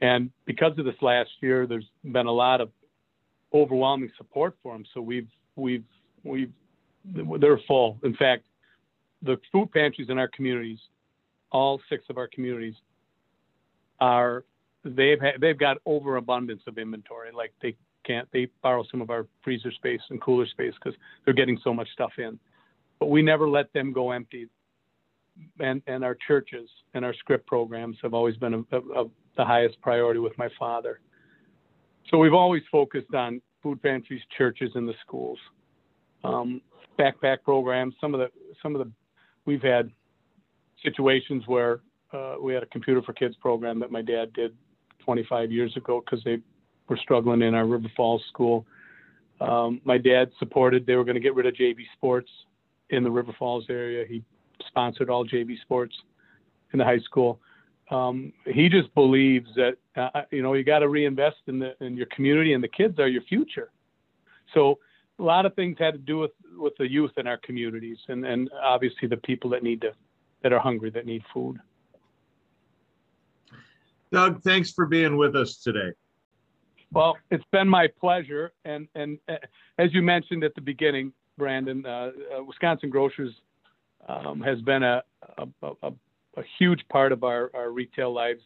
And 0.00 0.30
because 0.44 0.76
of 0.78 0.84
this 0.84 1.00
last 1.00 1.30
year, 1.40 1.66
there's 1.66 1.88
been 2.04 2.26
a 2.26 2.32
lot 2.32 2.60
of 2.60 2.70
overwhelming 3.54 4.10
support 4.16 4.56
for 4.62 4.74
them. 4.74 4.84
So 4.92 5.00
we've, 5.00 5.28
we've, 5.56 5.84
we've, 6.24 6.52
they're 7.04 7.60
full. 7.66 7.98
In 8.02 8.14
fact, 8.16 8.44
the 9.22 9.38
food 9.52 9.70
pantries 9.72 10.10
in 10.10 10.18
our 10.18 10.28
communities, 10.28 10.78
all 11.50 11.80
six 11.88 12.04
of 12.10 12.18
our 12.18 12.28
communities, 12.28 12.74
are 14.00 14.44
they've 14.84 15.20
ha- 15.20 15.36
they've 15.40 15.58
got 15.58 15.78
overabundance 15.86 16.62
of 16.66 16.78
inventory. 16.78 17.30
Like 17.34 17.52
they 17.62 17.74
can't 18.08 18.28
they 18.32 18.48
borrow 18.62 18.84
some 18.90 19.00
of 19.00 19.10
our 19.10 19.26
freezer 19.42 19.70
space 19.72 20.00
and 20.10 20.20
cooler 20.20 20.46
space 20.46 20.72
because 20.82 20.98
they're 21.24 21.34
getting 21.34 21.58
so 21.62 21.74
much 21.74 21.88
stuff 21.92 22.12
in. 22.18 22.38
But 22.98 23.06
we 23.06 23.22
never 23.22 23.48
let 23.48 23.72
them 23.72 23.92
go 23.92 24.10
empty. 24.12 24.48
And 25.60 25.82
and 25.86 26.02
our 26.02 26.16
churches 26.26 26.68
and 26.94 27.04
our 27.04 27.14
scrip 27.14 27.46
programs 27.46 27.96
have 28.02 28.14
always 28.14 28.36
been 28.36 28.54
a, 28.54 29.04
the 29.36 29.44
highest 29.44 29.80
priority 29.82 30.18
with 30.18 30.36
my 30.38 30.48
father. 30.58 31.00
So 32.10 32.18
we've 32.18 32.34
always 32.34 32.62
focused 32.72 33.14
on 33.14 33.40
food 33.62 33.82
pantries, 33.82 34.22
churches, 34.36 34.70
and 34.74 34.88
the 34.88 34.94
schools. 35.06 35.38
Um, 36.24 36.60
backpack 36.98 37.42
programs. 37.44 37.94
Some 38.00 38.14
of 38.14 38.20
the 38.20 38.30
some 38.62 38.74
of 38.74 38.84
the 38.84 38.90
we've 39.44 39.62
had 39.62 39.90
situations 40.82 41.44
where 41.46 41.80
uh, 42.12 42.36
we 42.40 42.54
had 42.54 42.62
a 42.62 42.66
computer 42.66 43.02
for 43.02 43.12
kids 43.12 43.36
program 43.36 43.78
that 43.80 43.90
my 43.90 44.02
dad 44.02 44.32
did 44.32 44.56
25 45.04 45.52
years 45.52 45.76
ago 45.76 46.02
because 46.04 46.22
they 46.24 46.38
were 46.88 46.96
struggling 46.96 47.42
in 47.42 47.54
our 47.54 47.66
River 47.66 47.90
Falls 47.96 48.22
school. 48.28 48.66
Um, 49.40 49.80
my 49.84 49.98
dad 49.98 50.30
supported, 50.38 50.86
they 50.86 50.96
were 50.96 51.04
going 51.04 51.14
to 51.14 51.20
get 51.20 51.34
rid 51.34 51.46
of 51.46 51.54
JV 51.54 51.84
sports 51.94 52.30
in 52.90 53.04
the 53.04 53.10
River 53.10 53.34
Falls 53.38 53.66
area. 53.68 54.04
He 54.06 54.24
sponsored 54.66 55.10
all 55.10 55.24
JV 55.24 55.60
sports 55.60 55.94
in 56.72 56.78
the 56.78 56.84
high 56.84 56.98
school. 56.98 57.40
Um, 57.90 58.32
he 58.44 58.68
just 58.68 58.92
believes 58.94 59.48
that, 59.54 59.76
uh, 59.96 60.22
you 60.30 60.42
know, 60.42 60.54
you 60.54 60.64
got 60.64 60.80
to 60.80 60.88
reinvest 60.88 61.36
in 61.46 61.58
the, 61.58 61.74
in 61.80 61.96
your 61.96 62.06
community 62.06 62.52
and 62.52 62.62
the 62.62 62.68
kids 62.68 62.98
are 62.98 63.08
your 63.08 63.22
future. 63.22 63.70
So 64.52 64.78
a 65.18 65.22
lot 65.22 65.46
of 65.46 65.54
things 65.54 65.76
had 65.78 65.94
to 65.94 65.98
do 65.98 66.18
with, 66.18 66.32
with 66.56 66.74
the 66.78 66.90
youth 66.90 67.12
in 67.16 67.26
our 67.26 67.38
communities 67.38 67.98
and, 68.08 68.26
and 68.26 68.50
obviously 68.62 69.08
the 69.08 69.16
people 69.16 69.48
that 69.50 69.62
need 69.62 69.80
to, 69.82 69.92
that 70.42 70.52
are 70.52 70.58
hungry, 70.58 70.90
that 70.90 71.06
need 71.06 71.22
food. 71.32 71.58
Doug, 74.12 74.42
thanks 74.42 74.70
for 74.70 74.86
being 74.86 75.16
with 75.16 75.36
us 75.36 75.56
today. 75.56 75.92
Well, 76.92 77.18
it's 77.30 77.44
been 77.52 77.68
my 77.68 77.86
pleasure, 78.00 78.52
and 78.64 78.88
and 78.94 79.18
uh, 79.28 79.34
as 79.78 79.92
you 79.92 80.02
mentioned 80.02 80.42
at 80.42 80.54
the 80.54 80.60
beginning, 80.60 81.12
Brandon, 81.36 81.84
uh, 81.84 82.10
uh, 82.38 82.44
Wisconsin 82.44 82.88
Grocers 82.88 83.32
um, 84.08 84.40
has 84.40 84.60
been 84.62 84.82
a 84.82 85.02
a, 85.36 85.46
a 85.82 85.92
a, 86.36 86.42
huge 86.58 86.80
part 86.88 87.12
of 87.12 87.24
our, 87.24 87.50
our 87.52 87.72
retail 87.72 88.14
lives. 88.14 88.40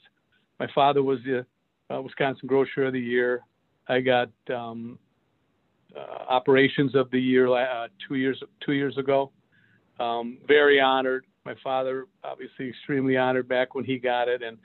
My 0.59 0.67
father 0.75 1.03
was 1.03 1.19
the 1.25 1.45
uh, 1.95 2.01
Wisconsin 2.01 2.47
Grocer 2.47 2.87
of 2.87 2.95
the 2.95 3.01
Year. 3.01 3.43
I 3.89 4.01
got 4.01 4.31
um, 4.53 4.99
uh, 5.97 6.25
Operations 6.29 6.95
of 6.95 7.11
the 7.11 7.21
Year 7.21 7.49
uh, 7.49 7.89
two 8.09 8.17
years 8.17 8.43
two 8.65 8.73
years 8.73 8.99
ago. 8.99 9.31
Um, 10.01 10.39
very 10.49 10.81
honored. 10.81 11.27
My 11.45 11.55
father, 11.63 12.07
obviously, 12.25 12.69
extremely 12.69 13.17
honored 13.17 13.49
back 13.49 13.75
when 13.75 13.85
he 13.85 13.99
got 13.99 14.29
it, 14.29 14.43
and 14.43 14.59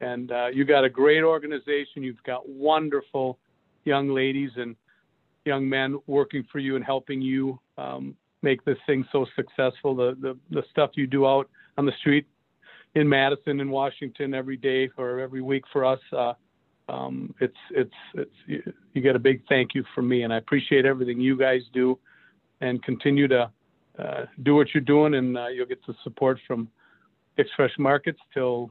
and 0.00 0.32
uh, 0.32 0.46
you 0.52 0.64
got 0.64 0.84
a 0.84 0.90
great 0.90 1.22
organization. 1.22 2.02
You've 2.02 2.22
got 2.24 2.48
wonderful 2.48 3.38
young 3.84 4.08
ladies 4.08 4.50
and 4.56 4.76
young 5.44 5.68
men 5.68 5.98
working 6.06 6.44
for 6.50 6.58
you 6.58 6.76
and 6.76 6.84
helping 6.84 7.20
you 7.20 7.58
um, 7.78 8.14
make 8.42 8.64
this 8.64 8.78
thing 8.86 9.04
so 9.12 9.26
successful. 9.36 9.94
The, 9.94 10.16
the 10.20 10.38
the 10.50 10.62
stuff 10.70 10.90
you 10.94 11.06
do 11.06 11.26
out 11.26 11.48
on 11.78 11.86
the 11.86 11.92
street 12.00 12.26
in 12.94 13.08
Madison 13.08 13.60
and 13.60 13.70
Washington 13.70 14.34
every 14.34 14.56
day 14.56 14.90
or 14.96 15.20
every 15.20 15.42
week 15.42 15.64
for 15.72 15.84
us. 15.84 16.00
Uh, 16.12 16.34
um, 16.88 17.34
it's 17.40 17.56
it's 17.70 17.94
it's 18.14 18.66
you, 18.94 19.00
get 19.00 19.14
a 19.14 19.20
big 19.20 19.42
thank 19.48 19.74
you 19.74 19.84
from 19.94 20.08
me, 20.08 20.22
and 20.22 20.32
I 20.32 20.38
appreciate 20.38 20.84
everything 20.84 21.20
you 21.20 21.36
guys 21.36 21.62
do, 21.72 21.98
and 22.60 22.82
continue 22.82 23.28
to 23.28 23.50
uh, 23.98 24.26
do 24.42 24.56
what 24.56 24.68
you're 24.74 24.80
doing, 24.80 25.14
and 25.14 25.38
uh, 25.38 25.48
you'll 25.48 25.66
get 25.66 25.84
the 25.86 25.94
support 26.02 26.38
from 26.46 26.68
Fresh 27.56 27.72
Markets 27.78 28.18
till 28.34 28.70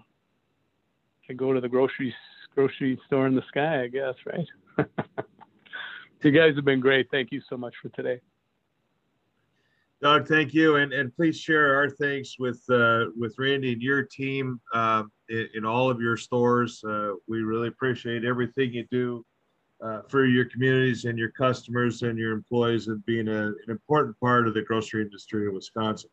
Go 1.35 1.53
to 1.53 1.61
the 1.61 1.69
grocery 1.69 2.13
grocery 2.55 2.99
store 3.05 3.27
in 3.27 3.35
the 3.35 3.43
sky, 3.47 3.83
I 3.83 3.87
guess, 3.87 4.15
right? 4.25 4.87
you 6.23 6.31
guys 6.31 6.55
have 6.55 6.65
been 6.65 6.79
great. 6.79 7.07
Thank 7.11 7.31
you 7.31 7.41
so 7.49 7.57
much 7.57 7.73
for 7.81 7.89
today. 7.89 8.19
Doug, 10.01 10.27
thank 10.27 10.53
you, 10.53 10.77
and 10.77 10.93
and 10.93 11.13
please 11.13 11.37
share 11.37 11.75
our 11.75 11.89
thanks 11.89 12.35
with 12.39 12.63
uh, 12.69 13.05
with 13.17 13.35
Randy 13.37 13.73
and 13.73 13.81
your 13.81 14.03
team 14.03 14.61
uh, 14.73 15.03
in, 15.27 15.49
in, 15.55 15.65
all 15.65 15.89
of 15.89 15.99
your 15.99 16.15
stores. 16.15 16.81
Uh, 16.87 17.11
we 17.27 17.41
really 17.41 17.67
appreciate 17.67 18.23
everything 18.23 18.71
you 18.71 18.85
do 18.89 19.25
uh, 19.83 20.01
for 20.07 20.25
your 20.25 20.45
communities 20.45 21.03
and 21.03 21.19
your 21.19 21.31
customers 21.31 22.01
and 22.01 22.17
your 22.17 22.31
employees, 22.31 22.87
and 22.87 23.05
being 23.05 23.27
a, 23.27 23.47
an 23.47 23.55
important 23.67 24.17
part 24.21 24.47
of 24.47 24.53
the 24.53 24.61
grocery 24.61 25.01
industry 25.01 25.47
in 25.47 25.53
Wisconsin. 25.53 26.09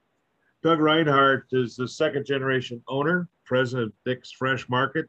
Doug 0.66 0.81
Rinehart 0.81 1.42
is 1.52 1.76
the 1.76 1.87
second 1.87 2.26
generation 2.26 2.83
owner, 2.88 3.29
president 3.44 3.87
of 3.87 3.92
Dick's 4.05 4.33
Fresh 4.33 4.68
Market. 4.68 5.07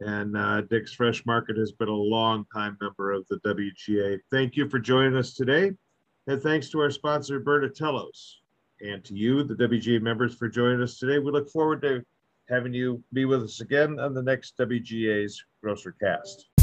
And 0.00 0.36
uh, 0.36 0.60
Dick's 0.68 0.92
Fresh 0.92 1.24
Market 1.24 1.56
has 1.56 1.72
been 1.72 1.88
a 1.88 1.94
long 1.94 2.44
time 2.52 2.76
member 2.78 3.10
of 3.12 3.26
the 3.28 3.38
WGA. 3.38 4.18
Thank 4.30 4.54
you 4.54 4.68
for 4.68 4.78
joining 4.78 5.16
us 5.16 5.32
today. 5.32 5.70
And 6.26 6.42
thanks 6.42 6.68
to 6.72 6.80
our 6.80 6.90
sponsor, 6.90 7.40
Bernatello's. 7.40 8.42
And 8.82 9.02
to 9.06 9.14
you, 9.14 9.44
the 9.44 9.54
WGA 9.54 10.02
members, 10.02 10.34
for 10.34 10.46
joining 10.46 10.82
us 10.82 10.98
today. 10.98 11.20
We 11.20 11.30
look 11.32 11.48
forward 11.48 11.80
to 11.80 12.04
having 12.50 12.74
you 12.74 13.02
be 13.14 13.24
with 13.24 13.44
us 13.44 13.62
again 13.62 13.98
on 13.98 14.12
the 14.12 14.22
next 14.22 14.58
WGA's 14.58 15.42
GrocerCast. 15.64 16.55